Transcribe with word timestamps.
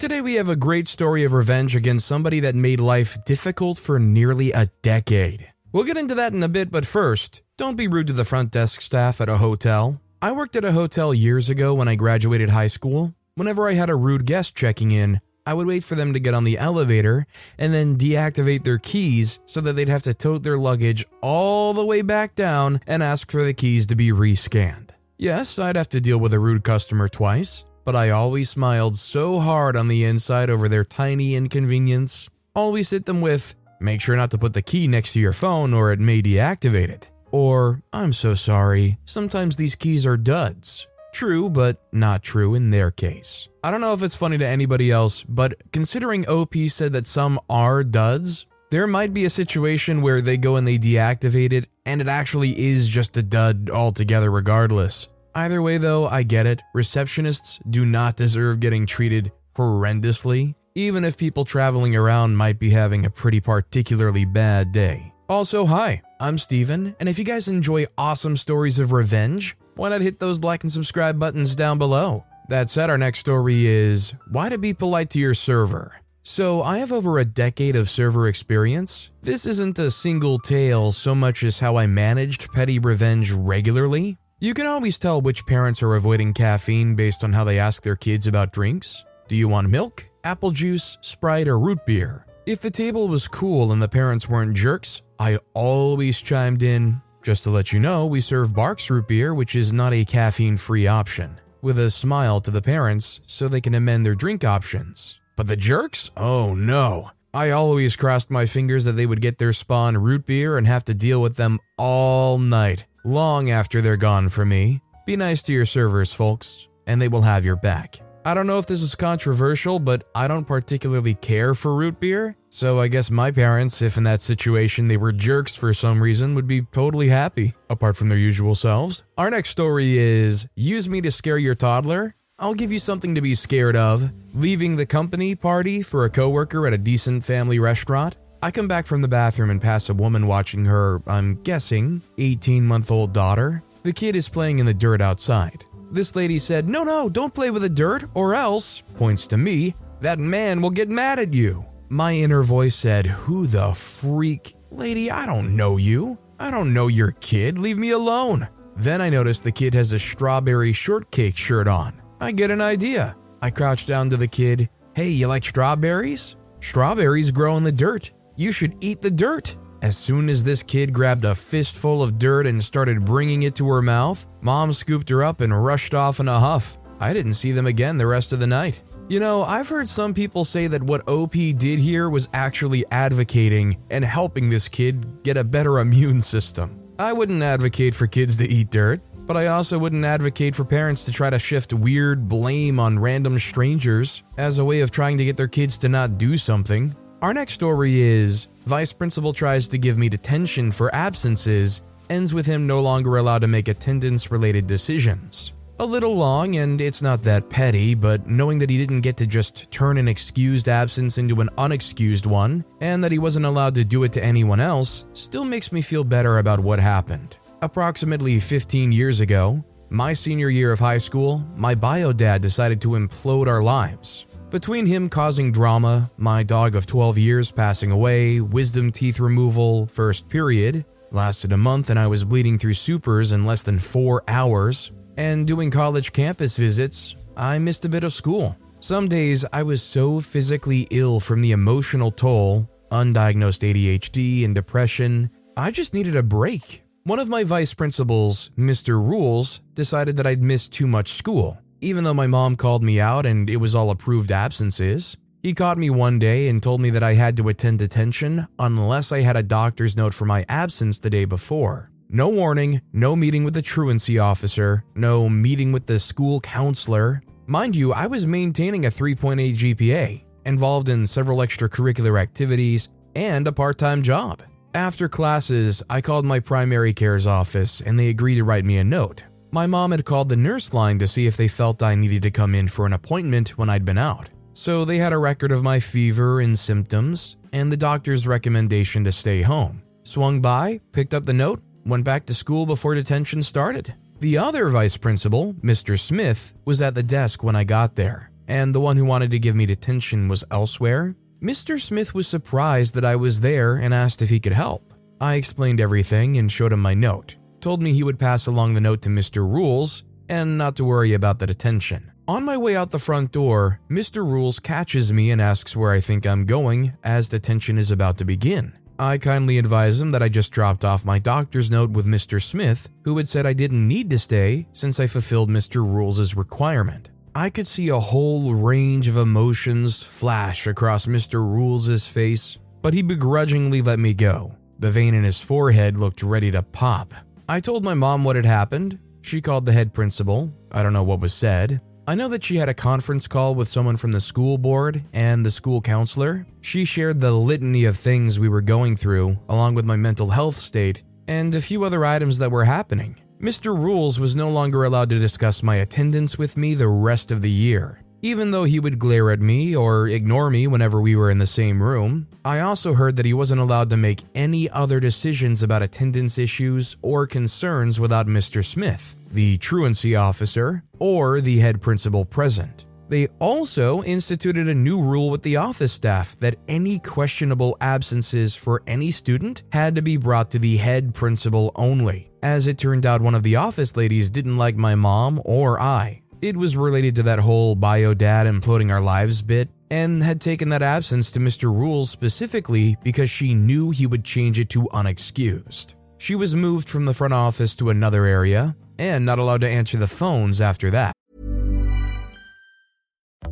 Today 0.00 0.22
we 0.22 0.36
have 0.36 0.48
a 0.48 0.56
great 0.56 0.88
story 0.88 1.24
of 1.24 1.34
revenge 1.34 1.76
against 1.76 2.06
somebody 2.06 2.40
that 2.40 2.54
made 2.54 2.80
life 2.80 3.22
difficult 3.26 3.78
for 3.78 3.98
nearly 3.98 4.50
a 4.50 4.70
decade. 4.80 5.52
We'll 5.72 5.84
get 5.84 5.98
into 5.98 6.14
that 6.14 6.32
in 6.32 6.42
a 6.42 6.48
bit, 6.48 6.70
but 6.70 6.86
first, 6.86 7.42
don't 7.58 7.76
be 7.76 7.86
rude 7.86 8.06
to 8.06 8.14
the 8.14 8.24
front 8.24 8.50
desk 8.50 8.80
staff 8.80 9.20
at 9.20 9.28
a 9.28 9.36
hotel. 9.36 10.00
I 10.22 10.32
worked 10.32 10.56
at 10.56 10.64
a 10.64 10.72
hotel 10.72 11.12
years 11.12 11.50
ago 11.50 11.74
when 11.74 11.86
I 11.86 11.96
graduated 11.96 12.48
high 12.48 12.68
school. 12.68 13.14
Whenever 13.34 13.68
I 13.68 13.74
had 13.74 13.90
a 13.90 13.94
rude 13.94 14.24
guest 14.24 14.56
checking 14.56 14.90
in, 14.90 15.20
I 15.44 15.52
would 15.52 15.66
wait 15.66 15.84
for 15.84 15.96
them 15.96 16.14
to 16.14 16.18
get 16.18 16.32
on 16.32 16.44
the 16.44 16.56
elevator 16.56 17.26
and 17.58 17.74
then 17.74 17.98
deactivate 17.98 18.64
their 18.64 18.78
keys 18.78 19.38
so 19.44 19.60
that 19.60 19.74
they'd 19.74 19.90
have 19.90 20.04
to 20.04 20.14
tote 20.14 20.44
their 20.44 20.56
luggage 20.56 21.04
all 21.20 21.74
the 21.74 21.84
way 21.84 22.00
back 22.00 22.34
down 22.34 22.80
and 22.86 23.02
ask 23.02 23.30
for 23.30 23.44
the 23.44 23.52
keys 23.52 23.84
to 23.88 23.96
be 23.96 24.12
rescanned. 24.12 24.92
Yes, 25.18 25.58
I'd 25.58 25.76
have 25.76 25.90
to 25.90 26.00
deal 26.00 26.16
with 26.16 26.32
a 26.32 26.38
rude 26.38 26.64
customer 26.64 27.06
twice, 27.06 27.66
but 27.84 27.96
I 27.96 28.10
always 28.10 28.50
smiled 28.50 28.96
so 28.96 29.40
hard 29.40 29.76
on 29.76 29.88
the 29.88 30.04
inside 30.04 30.50
over 30.50 30.68
their 30.68 30.84
tiny 30.84 31.34
inconvenience. 31.34 32.28
Always 32.54 32.90
hit 32.90 33.06
them 33.06 33.20
with, 33.20 33.54
make 33.80 34.00
sure 34.00 34.16
not 34.16 34.30
to 34.32 34.38
put 34.38 34.52
the 34.52 34.62
key 34.62 34.86
next 34.86 35.12
to 35.12 35.20
your 35.20 35.32
phone 35.32 35.72
or 35.72 35.92
it 35.92 36.00
may 36.00 36.22
deactivate 36.22 36.88
it. 36.88 37.08
Or, 37.30 37.82
I'm 37.92 38.12
so 38.12 38.34
sorry, 38.34 38.98
sometimes 39.04 39.56
these 39.56 39.76
keys 39.76 40.04
are 40.04 40.16
duds. 40.16 40.86
True, 41.12 41.50
but 41.50 41.82
not 41.92 42.22
true 42.22 42.54
in 42.54 42.70
their 42.70 42.90
case. 42.90 43.48
I 43.62 43.70
don't 43.70 43.80
know 43.80 43.94
if 43.94 44.02
it's 44.02 44.16
funny 44.16 44.38
to 44.38 44.46
anybody 44.46 44.90
else, 44.90 45.24
but 45.24 45.54
considering 45.72 46.28
OP 46.28 46.54
said 46.68 46.92
that 46.92 47.06
some 47.06 47.40
are 47.48 47.84
duds, 47.84 48.46
there 48.70 48.86
might 48.86 49.12
be 49.12 49.24
a 49.24 49.30
situation 49.30 50.02
where 50.02 50.20
they 50.20 50.36
go 50.36 50.56
and 50.56 50.66
they 50.66 50.78
deactivate 50.78 51.52
it 51.52 51.68
and 51.84 52.00
it 52.00 52.08
actually 52.08 52.70
is 52.70 52.86
just 52.86 53.16
a 53.16 53.22
dud 53.22 53.68
altogether, 53.68 54.30
regardless. 54.30 55.08
Either 55.34 55.62
way, 55.62 55.78
though, 55.78 56.08
I 56.08 56.22
get 56.22 56.46
it. 56.46 56.62
Receptionists 56.74 57.60
do 57.70 57.84
not 57.84 58.16
deserve 58.16 58.60
getting 58.60 58.86
treated 58.86 59.32
horrendously, 59.56 60.54
even 60.74 61.04
if 61.04 61.16
people 61.16 61.44
traveling 61.44 61.94
around 61.94 62.36
might 62.36 62.58
be 62.58 62.70
having 62.70 63.04
a 63.04 63.10
pretty 63.10 63.40
particularly 63.40 64.24
bad 64.24 64.72
day. 64.72 65.12
Also, 65.28 65.64
hi, 65.66 66.02
I'm 66.18 66.38
Steven, 66.38 66.96
and 66.98 67.08
if 67.08 67.18
you 67.18 67.24
guys 67.24 67.46
enjoy 67.46 67.86
awesome 67.96 68.36
stories 68.36 68.80
of 68.80 68.90
revenge, 68.90 69.56
why 69.76 69.90
not 69.90 70.00
hit 70.00 70.18
those 70.18 70.40
like 70.40 70.64
and 70.64 70.72
subscribe 70.72 71.20
buttons 71.20 71.54
down 71.54 71.78
below? 71.78 72.24
That 72.48 72.68
said, 72.68 72.90
our 72.90 72.98
next 72.98 73.20
story 73.20 73.66
is 73.66 74.14
Why 74.28 74.48
to 74.48 74.58
Be 74.58 74.74
Polite 74.74 75.10
to 75.10 75.20
Your 75.20 75.34
Server. 75.34 75.94
So, 76.22 76.62
I 76.62 76.78
have 76.78 76.90
over 76.90 77.18
a 77.18 77.24
decade 77.24 77.76
of 77.76 77.88
server 77.88 78.26
experience. 78.26 79.10
This 79.22 79.46
isn't 79.46 79.78
a 79.78 79.90
single 79.92 80.40
tale 80.40 80.90
so 80.90 81.14
much 81.14 81.44
as 81.44 81.60
how 81.60 81.76
I 81.76 81.86
managed 81.86 82.52
petty 82.52 82.80
revenge 82.80 83.30
regularly. 83.30 84.18
You 84.42 84.54
can 84.54 84.66
always 84.66 84.96
tell 84.96 85.20
which 85.20 85.44
parents 85.44 85.82
are 85.82 85.96
avoiding 85.96 86.32
caffeine 86.32 86.94
based 86.94 87.22
on 87.22 87.34
how 87.34 87.44
they 87.44 87.58
ask 87.58 87.82
their 87.82 87.94
kids 87.94 88.26
about 88.26 88.54
drinks. 88.54 89.04
Do 89.28 89.36
you 89.36 89.48
want 89.48 89.68
milk, 89.68 90.06
apple 90.24 90.50
juice, 90.50 90.96
Sprite, 91.02 91.46
or 91.46 91.58
root 91.58 91.84
beer? 91.84 92.24
If 92.46 92.58
the 92.58 92.70
table 92.70 93.06
was 93.06 93.28
cool 93.28 93.70
and 93.70 93.82
the 93.82 93.88
parents 93.88 94.30
weren't 94.30 94.56
jerks, 94.56 95.02
I 95.18 95.40
always 95.52 96.22
chimed 96.22 96.62
in, 96.62 97.02
just 97.20 97.42
to 97.44 97.50
let 97.50 97.74
you 97.74 97.80
know, 97.80 98.06
we 98.06 98.22
serve 98.22 98.54
Barq's 98.54 98.88
root 98.88 99.08
beer, 99.08 99.34
which 99.34 99.54
is 99.54 99.74
not 99.74 99.92
a 99.92 100.06
caffeine 100.06 100.56
free 100.56 100.86
option, 100.86 101.38
with 101.60 101.78
a 101.78 101.90
smile 101.90 102.40
to 102.40 102.50
the 102.50 102.62
parents 102.62 103.20
so 103.26 103.46
they 103.46 103.60
can 103.60 103.74
amend 103.74 104.06
their 104.06 104.14
drink 104.14 104.42
options. 104.42 105.20
But 105.36 105.48
the 105.48 105.56
jerks? 105.56 106.10
Oh 106.16 106.54
no. 106.54 107.10
I 107.34 107.50
always 107.50 107.94
crossed 107.94 108.30
my 108.30 108.46
fingers 108.46 108.84
that 108.84 108.92
they 108.92 109.04
would 109.04 109.20
get 109.20 109.36
their 109.36 109.52
spawn 109.52 109.98
root 109.98 110.24
beer 110.24 110.56
and 110.56 110.66
have 110.66 110.84
to 110.86 110.94
deal 110.94 111.20
with 111.20 111.36
them 111.36 111.58
all 111.76 112.38
night 112.38 112.86
long 113.04 113.50
after 113.50 113.80
they're 113.80 113.96
gone 113.96 114.28
from 114.28 114.50
me. 114.50 114.80
Be 115.06 115.16
nice 115.16 115.42
to 115.42 115.52
your 115.52 115.66
servers, 115.66 116.12
folks, 116.12 116.68
and 116.86 117.00
they 117.00 117.08
will 117.08 117.22
have 117.22 117.44
your 117.44 117.56
back. 117.56 118.00
I 118.22 118.34
don't 118.34 118.46
know 118.46 118.58
if 118.58 118.66
this 118.66 118.82
is 118.82 118.94
controversial, 118.94 119.78
but 119.78 120.04
I 120.14 120.28
don't 120.28 120.44
particularly 120.44 121.14
care 121.14 121.54
for 121.54 121.74
root 121.74 121.98
beer, 122.00 122.36
so 122.50 122.78
I 122.78 122.88
guess 122.88 123.10
my 123.10 123.30
parents, 123.30 123.80
if 123.80 123.96
in 123.96 124.02
that 124.04 124.20
situation 124.20 124.88
they 124.88 124.98
were 124.98 125.10
jerks 125.10 125.56
for 125.56 125.72
some 125.72 126.02
reason, 126.02 126.34
would 126.34 126.46
be 126.46 126.62
totally 126.62 127.08
happy, 127.08 127.54
apart 127.70 127.96
from 127.96 128.10
their 128.10 128.18
usual 128.18 128.54
selves. 128.54 129.04
Our 129.16 129.30
next 129.30 129.48
story 129.48 129.96
is 129.96 130.46
Use 130.54 130.86
Me 130.86 131.00
to 131.00 131.10
Scare 131.10 131.38
Your 131.38 131.54
Toddler. 131.54 132.14
I'll 132.38 132.54
give 132.54 132.70
you 132.70 132.78
something 132.78 133.14
to 133.14 133.22
be 133.22 133.34
scared 133.34 133.76
of. 133.76 134.12
Leaving 134.34 134.76
the 134.76 134.86
company 134.86 135.34
party 135.34 135.80
for 135.80 136.04
a 136.04 136.10
coworker 136.10 136.66
at 136.66 136.74
a 136.74 136.78
decent 136.78 137.24
family 137.24 137.58
restaurant. 137.58 138.16
I 138.42 138.50
come 138.50 138.68
back 138.68 138.86
from 138.86 139.02
the 139.02 139.08
bathroom 139.08 139.50
and 139.50 139.60
pass 139.60 139.90
a 139.90 139.94
woman 139.94 140.26
watching 140.26 140.64
her, 140.64 141.02
I'm 141.06 141.42
guessing, 141.42 142.00
18 142.16 142.66
month 142.66 142.90
old 142.90 143.12
daughter. 143.12 143.62
The 143.82 143.92
kid 143.92 144.16
is 144.16 144.30
playing 144.30 144.60
in 144.60 144.66
the 144.66 144.72
dirt 144.72 145.02
outside. 145.02 145.66
This 145.90 146.16
lady 146.16 146.38
said, 146.38 146.66
No, 146.66 146.82
no, 146.82 147.10
don't 147.10 147.34
play 147.34 147.50
with 147.50 147.62
the 147.62 147.68
dirt, 147.68 148.04
or 148.14 148.34
else, 148.34 148.80
points 148.96 149.26
to 149.28 149.36
me, 149.36 149.74
that 150.00 150.18
man 150.18 150.62
will 150.62 150.70
get 150.70 150.88
mad 150.88 151.18
at 151.18 151.34
you. 151.34 151.66
My 151.90 152.12
inner 152.12 152.42
voice 152.42 152.76
said, 152.76 153.06
Who 153.06 153.46
the 153.46 153.74
freak? 153.74 154.56
Lady, 154.70 155.10
I 155.10 155.26
don't 155.26 155.54
know 155.54 155.76
you. 155.76 156.16
I 156.38 156.50
don't 156.50 156.72
know 156.72 156.86
your 156.86 157.10
kid. 157.20 157.58
Leave 157.58 157.76
me 157.76 157.90
alone. 157.90 158.48
Then 158.76 159.02
I 159.02 159.10
notice 159.10 159.40
the 159.40 159.52
kid 159.52 159.74
has 159.74 159.92
a 159.92 159.98
strawberry 159.98 160.72
shortcake 160.72 161.36
shirt 161.36 161.68
on. 161.68 162.00
I 162.20 162.32
get 162.32 162.50
an 162.50 162.62
idea. 162.62 163.16
I 163.42 163.50
crouch 163.50 163.84
down 163.84 164.08
to 164.10 164.16
the 164.16 164.28
kid. 164.28 164.70
Hey, 164.94 165.08
you 165.08 165.26
like 165.26 165.44
strawberries? 165.44 166.36
Strawberries 166.60 167.30
grow 167.30 167.56
in 167.56 167.64
the 167.64 167.72
dirt. 167.72 168.12
You 168.40 168.52
should 168.52 168.82
eat 168.82 169.02
the 169.02 169.10
dirt. 169.10 169.54
As 169.82 169.98
soon 169.98 170.30
as 170.30 170.42
this 170.42 170.62
kid 170.62 170.94
grabbed 170.94 171.26
a 171.26 171.34
fistful 171.34 172.02
of 172.02 172.18
dirt 172.18 172.46
and 172.46 172.64
started 172.64 173.04
bringing 173.04 173.42
it 173.42 173.54
to 173.56 173.68
her 173.68 173.82
mouth, 173.82 174.26
mom 174.40 174.72
scooped 174.72 175.10
her 175.10 175.22
up 175.22 175.42
and 175.42 175.62
rushed 175.62 175.92
off 175.92 176.20
in 176.20 176.26
a 176.26 176.40
huff. 176.40 176.78
I 177.00 177.12
didn't 177.12 177.34
see 177.34 177.52
them 177.52 177.66
again 177.66 177.98
the 177.98 178.06
rest 178.06 178.32
of 178.32 178.40
the 178.40 178.46
night. 178.46 178.82
You 179.10 179.20
know, 179.20 179.42
I've 179.42 179.68
heard 179.68 179.90
some 179.90 180.14
people 180.14 180.46
say 180.46 180.68
that 180.68 180.82
what 180.82 181.06
OP 181.06 181.32
did 181.32 181.80
here 181.80 182.08
was 182.08 182.30
actually 182.32 182.86
advocating 182.90 183.76
and 183.90 184.02
helping 184.02 184.48
this 184.48 184.68
kid 184.68 185.22
get 185.22 185.36
a 185.36 185.44
better 185.44 185.78
immune 185.78 186.22
system. 186.22 186.80
I 186.98 187.12
wouldn't 187.12 187.42
advocate 187.42 187.94
for 187.94 188.06
kids 188.06 188.38
to 188.38 188.48
eat 188.48 188.70
dirt, 188.70 189.02
but 189.26 189.36
I 189.36 189.48
also 189.48 189.78
wouldn't 189.78 190.06
advocate 190.06 190.56
for 190.56 190.64
parents 190.64 191.04
to 191.04 191.12
try 191.12 191.28
to 191.28 191.38
shift 191.38 191.74
weird 191.74 192.26
blame 192.26 192.80
on 192.80 192.98
random 192.98 193.38
strangers 193.38 194.22
as 194.38 194.58
a 194.58 194.64
way 194.64 194.80
of 194.80 194.90
trying 194.90 195.18
to 195.18 195.26
get 195.26 195.36
their 195.36 195.46
kids 195.46 195.76
to 195.76 195.90
not 195.90 196.16
do 196.16 196.38
something. 196.38 196.96
Our 197.22 197.34
next 197.34 197.52
story 197.52 198.00
is 198.00 198.48
Vice 198.64 198.94
Principal 198.94 199.34
tries 199.34 199.68
to 199.68 199.78
give 199.78 199.98
me 199.98 200.08
detention 200.08 200.70
for 200.70 200.94
absences, 200.94 201.82
ends 202.08 202.32
with 202.32 202.46
him 202.46 202.66
no 202.66 202.80
longer 202.80 203.18
allowed 203.18 203.40
to 203.40 203.46
make 203.46 203.68
attendance 203.68 204.30
related 204.30 204.66
decisions. 204.66 205.52
A 205.80 205.84
little 205.84 206.16
long, 206.16 206.56
and 206.56 206.80
it's 206.80 207.02
not 207.02 207.22
that 207.24 207.50
petty, 207.50 207.94
but 207.94 208.26
knowing 208.26 208.58
that 208.60 208.70
he 208.70 208.78
didn't 208.78 209.02
get 209.02 209.18
to 209.18 209.26
just 209.26 209.70
turn 209.70 209.98
an 209.98 210.08
excused 210.08 210.66
absence 210.66 211.18
into 211.18 211.42
an 211.42 211.50
unexcused 211.58 212.24
one, 212.24 212.64
and 212.80 213.04
that 213.04 213.12
he 213.12 213.18
wasn't 213.18 213.44
allowed 213.44 213.74
to 213.74 213.84
do 213.84 214.02
it 214.04 214.12
to 214.12 214.24
anyone 214.24 214.60
else, 214.60 215.04
still 215.12 215.44
makes 215.44 215.72
me 215.72 215.82
feel 215.82 216.04
better 216.04 216.38
about 216.38 216.60
what 216.60 216.80
happened. 216.80 217.36
Approximately 217.60 218.40
15 218.40 218.92
years 218.92 219.20
ago, 219.20 219.62
my 219.90 220.14
senior 220.14 220.48
year 220.48 220.72
of 220.72 220.78
high 220.78 220.98
school, 220.98 221.44
my 221.54 221.74
bio 221.74 222.14
dad 222.14 222.40
decided 222.40 222.80
to 222.80 222.90
implode 222.90 223.46
our 223.46 223.62
lives. 223.62 224.24
Between 224.50 224.84
him 224.84 225.08
causing 225.08 225.52
drama, 225.52 226.10
my 226.16 226.42
dog 226.42 226.74
of 226.74 226.84
12 226.84 227.16
years 227.18 227.52
passing 227.52 227.92
away, 227.92 228.40
wisdom 228.40 228.90
teeth 228.90 229.20
removal, 229.20 229.86
first 229.86 230.28
period, 230.28 230.84
lasted 231.12 231.52
a 231.52 231.56
month 231.56 231.88
and 231.88 232.00
I 232.00 232.08
was 232.08 232.24
bleeding 232.24 232.58
through 232.58 232.74
supers 232.74 233.30
in 233.30 233.46
less 233.46 233.62
than 233.62 233.78
four 233.78 234.24
hours, 234.26 234.90
and 235.16 235.46
doing 235.46 235.70
college 235.70 236.12
campus 236.12 236.56
visits, 236.56 237.14
I 237.36 237.60
missed 237.60 237.84
a 237.84 237.88
bit 237.88 238.02
of 238.02 238.12
school. 238.12 238.56
Some 238.80 239.06
days 239.06 239.44
I 239.52 239.62
was 239.62 239.84
so 239.84 240.18
physically 240.18 240.88
ill 240.90 241.20
from 241.20 241.42
the 241.42 241.52
emotional 241.52 242.10
toll, 242.10 242.68
undiagnosed 242.90 243.62
ADHD, 243.62 244.44
and 244.44 244.52
depression, 244.52 245.30
I 245.56 245.70
just 245.70 245.94
needed 245.94 246.16
a 246.16 246.24
break. 246.24 246.82
One 247.04 247.20
of 247.20 247.28
my 247.28 247.44
vice 247.44 247.72
principals, 247.72 248.50
Mr. 248.58 248.94
Rules, 248.94 249.60
decided 249.74 250.16
that 250.16 250.26
I'd 250.26 250.42
missed 250.42 250.72
too 250.72 250.88
much 250.88 251.12
school. 251.12 251.59
Even 251.82 252.04
though 252.04 252.14
my 252.14 252.26
mom 252.26 252.56
called 252.56 252.82
me 252.82 253.00
out 253.00 253.24
and 253.24 253.48
it 253.48 253.56
was 253.56 253.74
all 253.74 253.90
approved 253.90 254.30
absences, 254.30 255.16
he 255.42 255.54
caught 255.54 255.78
me 255.78 255.88
one 255.88 256.18
day 256.18 256.48
and 256.48 256.62
told 256.62 256.78
me 256.78 256.90
that 256.90 257.02
I 257.02 257.14
had 257.14 257.38
to 257.38 257.48
attend 257.48 257.78
detention 257.78 258.46
unless 258.58 259.12
I 259.12 259.22
had 259.22 259.36
a 259.36 259.42
doctor's 259.42 259.96
note 259.96 260.12
for 260.12 260.26
my 260.26 260.44
absence 260.46 260.98
the 260.98 261.08
day 261.08 261.24
before. 261.24 261.90
No 262.10 262.28
warning, 262.28 262.82
no 262.92 263.16
meeting 263.16 263.44
with 263.44 263.54
the 263.54 263.62
truancy 263.62 264.18
officer, 264.18 264.84
no 264.94 265.30
meeting 265.30 265.72
with 265.72 265.86
the 265.86 265.98
school 265.98 266.40
counselor. 266.40 267.22
Mind 267.46 267.74
you, 267.74 267.94
I 267.94 268.08
was 268.08 268.26
maintaining 268.26 268.84
a 268.84 268.90
3.8 268.90 269.56
GPA, 269.56 270.24
involved 270.44 270.90
in 270.90 271.06
several 271.06 271.38
extracurricular 271.38 272.20
activities, 272.20 272.88
and 273.16 273.48
a 273.48 273.52
part 273.52 273.78
time 273.78 274.02
job. 274.02 274.42
After 274.74 275.08
classes, 275.08 275.82
I 275.88 276.02
called 276.02 276.26
my 276.26 276.40
primary 276.40 276.92
care's 276.92 277.26
office 277.26 277.80
and 277.80 277.98
they 277.98 278.10
agreed 278.10 278.36
to 278.36 278.44
write 278.44 278.66
me 278.66 278.76
a 278.76 278.84
note. 278.84 279.22
My 279.52 279.66
mom 279.66 279.90
had 279.90 280.04
called 280.04 280.28
the 280.28 280.36
nurse 280.36 280.72
line 280.72 280.98
to 281.00 281.08
see 281.08 281.26
if 281.26 281.36
they 281.36 281.48
felt 281.48 281.82
I 281.82 281.96
needed 281.96 282.22
to 282.22 282.30
come 282.30 282.54
in 282.54 282.68
for 282.68 282.86
an 282.86 282.92
appointment 282.92 283.58
when 283.58 283.68
I'd 283.68 283.84
been 283.84 283.98
out. 283.98 284.30
So 284.52 284.84
they 284.84 284.98
had 284.98 285.12
a 285.12 285.18
record 285.18 285.50
of 285.50 285.64
my 285.64 285.80
fever 285.80 286.40
and 286.40 286.56
symptoms 286.56 287.36
and 287.52 287.70
the 287.70 287.76
doctor's 287.76 288.26
recommendation 288.26 289.02
to 289.04 289.12
stay 289.12 289.42
home. 289.42 289.82
Swung 290.04 290.40
by, 290.40 290.80
picked 290.92 291.14
up 291.14 291.26
the 291.26 291.32
note, 291.32 291.62
went 291.84 292.04
back 292.04 292.26
to 292.26 292.34
school 292.34 292.64
before 292.64 292.94
detention 292.94 293.42
started. 293.42 293.94
The 294.20 294.38
other 294.38 294.68
vice 294.68 294.96
principal, 294.96 295.54
Mr. 295.54 295.98
Smith, 295.98 296.54
was 296.64 296.80
at 296.80 296.94
the 296.94 297.02
desk 297.02 297.42
when 297.42 297.56
I 297.56 297.64
got 297.64 297.96
there, 297.96 298.30
and 298.46 298.74
the 298.74 298.80
one 298.80 298.96
who 298.96 299.04
wanted 299.04 299.30
to 299.32 299.38
give 299.38 299.56
me 299.56 299.66
detention 299.66 300.28
was 300.28 300.44
elsewhere. 300.50 301.16
Mr. 301.42 301.80
Smith 301.80 302.14
was 302.14 302.28
surprised 302.28 302.94
that 302.94 303.04
I 303.04 303.16
was 303.16 303.40
there 303.40 303.76
and 303.76 303.94
asked 303.94 304.20
if 304.20 304.28
he 304.28 304.38
could 304.38 304.52
help. 304.52 304.92
I 305.20 305.34
explained 305.34 305.80
everything 305.80 306.36
and 306.36 306.52
showed 306.52 306.72
him 306.72 306.80
my 306.80 306.94
note, 306.94 307.36
told 307.60 307.82
me 307.82 307.92
he 307.92 308.02
would 308.02 308.18
pass 308.18 308.46
along 308.46 308.74
the 308.74 308.80
note 308.80 309.02
to 309.02 309.08
Mr. 309.08 309.38
Rules 309.38 310.02
and 310.28 310.56
not 310.56 310.76
to 310.76 310.84
worry 310.84 311.12
about 311.12 311.38
the 311.38 311.46
detention. 311.46 312.12
On 312.28 312.44
my 312.44 312.56
way 312.56 312.76
out 312.76 312.92
the 312.92 312.98
front 312.98 313.32
door, 313.32 313.80
Mr. 313.90 314.24
Rules 314.24 314.60
catches 314.60 315.12
me 315.12 315.30
and 315.30 315.40
asks 315.40 315.76
where 315.76 315.90
I 315.90 316.00
think 316.00 316.26
I'm 316.26 316.46
going 316.46 316.92
as 317.02 317.28
detention 317.28 317.76
is 317.76 317.90
about 317.90 318.18
to 318.18 318.24
begin. 318.24 318.72
I 319.00 319.18
kindly 319.18 319.58
advise 319.58 320.00
him 320.00 320.10
that 320.10 320.22
I 320.22 320.28
just 320.28 320.52
dropped 320.52 320.84
off 320.84 321.04
my 321.04 321.18
doctor's 321.18 321.70
note 321.70 321.90
with 321.90 322.06
Mr. 322.06 322.40
Smith, 322.40 322.88
who 323.04 323.16
had 323.16 323.28
said 323.28 323.46
I 323.46 323.54
didn't 323.54 323.88
need 323.88 324.10
to 324.10 324.18
stay 324.18 324.68
since 324.72 325.00
I 325.00 325.06
fulfilled 325.06 325.48
Mr. 325.48 325.76
Rules' 325.76 326.36
requirement. 326.36 327.08
I 327.34 327.48
could 327.48 327.66
see 327.66 327.88
a 327.88 327.98
whole 327.98 328.54
range 328.54 329.08
of 329.08 329.16
emotions 329.16 330.02
flash 330.02 330.66
across 330.66 331.06
Mr. 331.06 331.34
Rules' 331.34 332.06
face, 332.06 332.58
but 332.82 332.92
he 332.92 333.02
begrudgingly 333.02 333.82
let 333.82 333.98
me 333.98 334.14
go. 334.14 334.54
The 334.78 334.90
vein 334.90 335.14
in 335.14 335.24
his 335.24 335.40
forehead 335.40 335.96
looked 335.96 336.22
ready 336.22 336.50
to 336.50 336.62
pop. 336.62 337.12
I 337.50 337.58
told 337.58 337.82
my 337.82 337.94
mom 337.94 338.22
what 338.22 338.36
had 338.36 338.46
happened. 338.46 339.00
She 339.22 339.40
called 339.40 339.66
the 339.66 339.72
head 339.72 339.92
principal. 339.92 340.54
I 340.70 340.84
don't 340.84 340.92
know 340.92 341.02
what 341.02 341.18
was 341.18 341.34
said. 341.34 341.80
I 342.06 342.14
know 342.14 342.28
that 342.28 342.44
she 342.44 342.58
had 342.58 342.68
a 342.68 342.74
conference 342.74 343.26
call 343.26 343.56
with 343.56 343.66
someone 343.66 343.96
from 343.96 344.12
the 344.12 344.20
school 344.20 344.56
board 344.56 345.04
and 345.12 345.44
the 345.44 345.50
school 345.50 345.80
counselor. 345.80 346.46
She 346.60 346.84
shared 346.84 347.20
the 347.20 347.32
litany 347.32 347.86
of 347.86 347.96
things 347.96 348.38
we 348.38 348.48
were 348.48 348.60
going 348.60 348.96
through, 348.96 349.36
along 349.48 349.74
with 349.74 349.84
my 349.84 349.96
mental 349.96 350.30
health 350.30 350.54
state, 350.54 351.02
and 351.26 351.52
a 351.52 351.60
few 351.60 351.82
other 351.82 352.04
items 352.04 352.38
that 352.38 352.52
were 352.52 352.66
happening. 352.66 353.16
Mr. 353.42 353.76
Rules 353.76 354.20
was 354.20 354.36
no 354.36 354.48
longer 354.48 354.84
allowed 354.84 355.10
to 355.10 355.18
discuss 355.18 355.60
my 355.60 355.74
attendance 355.74 356.38
with 356.38 356.56
me 356.56 356.74
the 356.74 356.86
rest 356.86 357.32
of 357.32 357.42
the 357.42 357.50
year. 357.50 357.99
Even 358.22 358.50
though 358.50 358.64
he 358.64 358.80
would 358.80 358.98
glare 358.98 359.30
at 359.30 359.40
me 359.40 359.74
or 359.74 360.06
ignore 360.06 360.50
me 360.50 360.66
whenever 360.66 361.00
we 361.00 361.16
were 361.16 361.30
in 361.30 361.38
the 361.38 361.46
same 361.46 361.82
room, 361.82 362.28
I 362.44 362.60
also 362.60 362.94
heard 362.94 363.16
that 363.16 363.24
he 363.24 363.32
wasn't 363.32 363.62
allowed 363.62 363.90
to 363.90 363.96
make 363.96 364.24
any 364.34 364.68
other 364.70 365.00
decisions 365.00 365.62
about 365.62 365.82
attendance 365.82 366.36
issues 366.36 366.96
or 367.00 367.26
concerns 367.26 367.98
without 367.98 368.26
Mr. 368.26 368.64
Smith 368.64 369.16
the 369.30 369.58
truancy 369.58 370.16
officer, 370.16 370.82
or 370.98 371.40
the 371.40 371.58
head 371.58 371.80
principal 371.80 372.24
present. 372.24 372.84
They 373.08 373.26
also 373.38 374.02
instituted 374.04 374.68
a 374.68 374.74
new 374.74 375.00
rule 375.00 375.30
with 375.30 375.42
the 375.42 375.56
office 375.56 375.92
staff 375.92 376.36
that 376.38 376.56
any 376.68 376.98
questionable 376.98 377.76
absences 377.80 378.54
for 378.54 378.82
any 378.86 379.10
student 379.10 379.64
had 379.72 379.96
to 379.96 380.02
be 380.02 380.16
brought 380.16 380.50
to 380.52 380.58
the 380.58 380.76
head 380.76 381.12
principal 381.14 381.72
only. 381.74 382.30
As 382.42 382.66
it 382.66 382.78
turned 382.78 383.06
out, 383.06 383.20
one 383.20 383.34
of 383.34 383.42
the 383.42 383.56
office 383.56 383.96
ladies 383.96 384.30
didn't 384.30 384.58
like 384.58 384.76
my 384.76 384.94
mom 384.94 385.40
or 385.44 385.80
I. 385.80 386.22
It 386.42 386.56
was 386.56 386.74
related 386.74 387.16
to 387.16 387.22
that 387.24 387.38
whole 387.38 387.74
bio 387.74 388.14
dad 388.14 388.46
imploding 388.46 388.90
our 388.90 389.02
lives 389.02 389.42
bit, 389.42 389.68
and 389.90 390.22
had 390.22 390.40
taken 390.40 390.70
that 390.70 390.80
absence 390.80 391.30
to 391.32 391.38
Mr. 391.38 391.64
Rules 391.64 392.10
specifically 392.10 392.96
because 393.02 393.28
she 393.28 393.52
knew 393.52 393.90
he 393.90 394.06
would 394.06 394.24
change 394.24 394.58
it 394.58 394.70
to 394.70 394.84
unexcused. 394.84 395.96
She 396.16 396.34
was 396.34 396.54
moved 396.54 396.88
from 396.88 397.04
the 397.04 397.12
front 397.12 397.34
office 397.34 397.76
to 397.76 397.90
another 397.90 398.24
area, 398.24 398.74
and 398.98 399.26
not 399.26 399.38
allowed 399.38 399.60
to 399.60 399.68
answer 399.68 399.98
the 399.98 400.06
phones 400.06 400.62
after 400.62 400.90
that. 400.90 401.12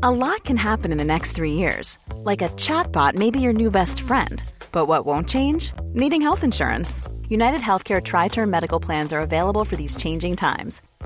A 0.02 0.10
lot 0.10 0.44
can 0.44 0.56
happen 0.56 0.90
in 0.90 0.96
the 0.96 1.04
next 1.04 1.32
three 1.32 1.54
years. 1.54 1.98
Like 2.14 2.40
a 2.40 2.48
chatbot 2.50 3.16
may 3.16 3.30
be 3.30 3.40
your 3.40 3.52
new 3.52 3.70
best 3.70 4.00
friend. 4.00 4.42
But 4.72 4.86
what 4.86 5.04
won't 5.04 5.28
change? 5.28 5.72
Needing 5.92 6.22
health 6.22 6.44
insurance. 6.44 7.02
United 7.28 7.60
Healthcare 7.60 8.02
Tri 8.02 8.28
Term 8.28 8.48
Medical 8.48 8.80
Plans 8.80 9.12
are 9.12 9.20
available 9.20 9.64
for 9.64 9.76
these 9.76 9.96
changing 9.96 10.36
times 10.36 10.80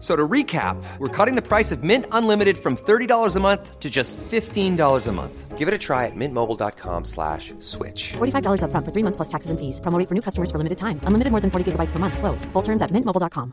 So 0.00 0.16
to 0.16 0.26
recap, 0.26 0.82
we're 0.98 1.08
cutting 1.08 1.36
the 1.36 1.46
price 1.46 1.70
of 1.70 1.82
Mint 1.82 2.06
Unlimited 2.10 2.56
from 2.56 2.76
$30 2.76 3.36
a 3.36 3.40
month 3.40 3.78
to 3.80 3.90
just 3.90 4.16
$15 4.16 5.06
a 5.06 5.12
month. 5.12 5.58
Give 5.58 5.68
it 5.68 5.74
a 5.74 5.78
try 5.78 6.06
at 6.06 6.16
mintmobile.com 6.16 7.04
slash 7.04 7.52
switch. 7.60 8.14
$45 8.14 8.62
up 8.62 8.70
front 8.70 8.86
for 8.86 8.92
three 8.92 9.02
months 9.02 9.16
plus 9.16 9.28
taxes 9.28 9.50
and 9.50 9.60
fees. 9.60 9.78
Promoting 9.78 10.06
for 10.06 10.14
new 10.14 10.22
customers 10.22 10.50
for 10.50 10.56
limited 10.56 10.78
time. 10.78 11.00
Unlimited 11.04 11.30
more 11.30 11.40
than 11.40 11.50
40 11.50 11.72
gigabytes 11.72 11.90
per 11.92 11.98
month. 11.98 12.18
Slows. 12.18 12.46
Full 12.46 12.62
terms 12.62 12.80
at 12.80 12.90
mintmobile.com. 12.90 13.52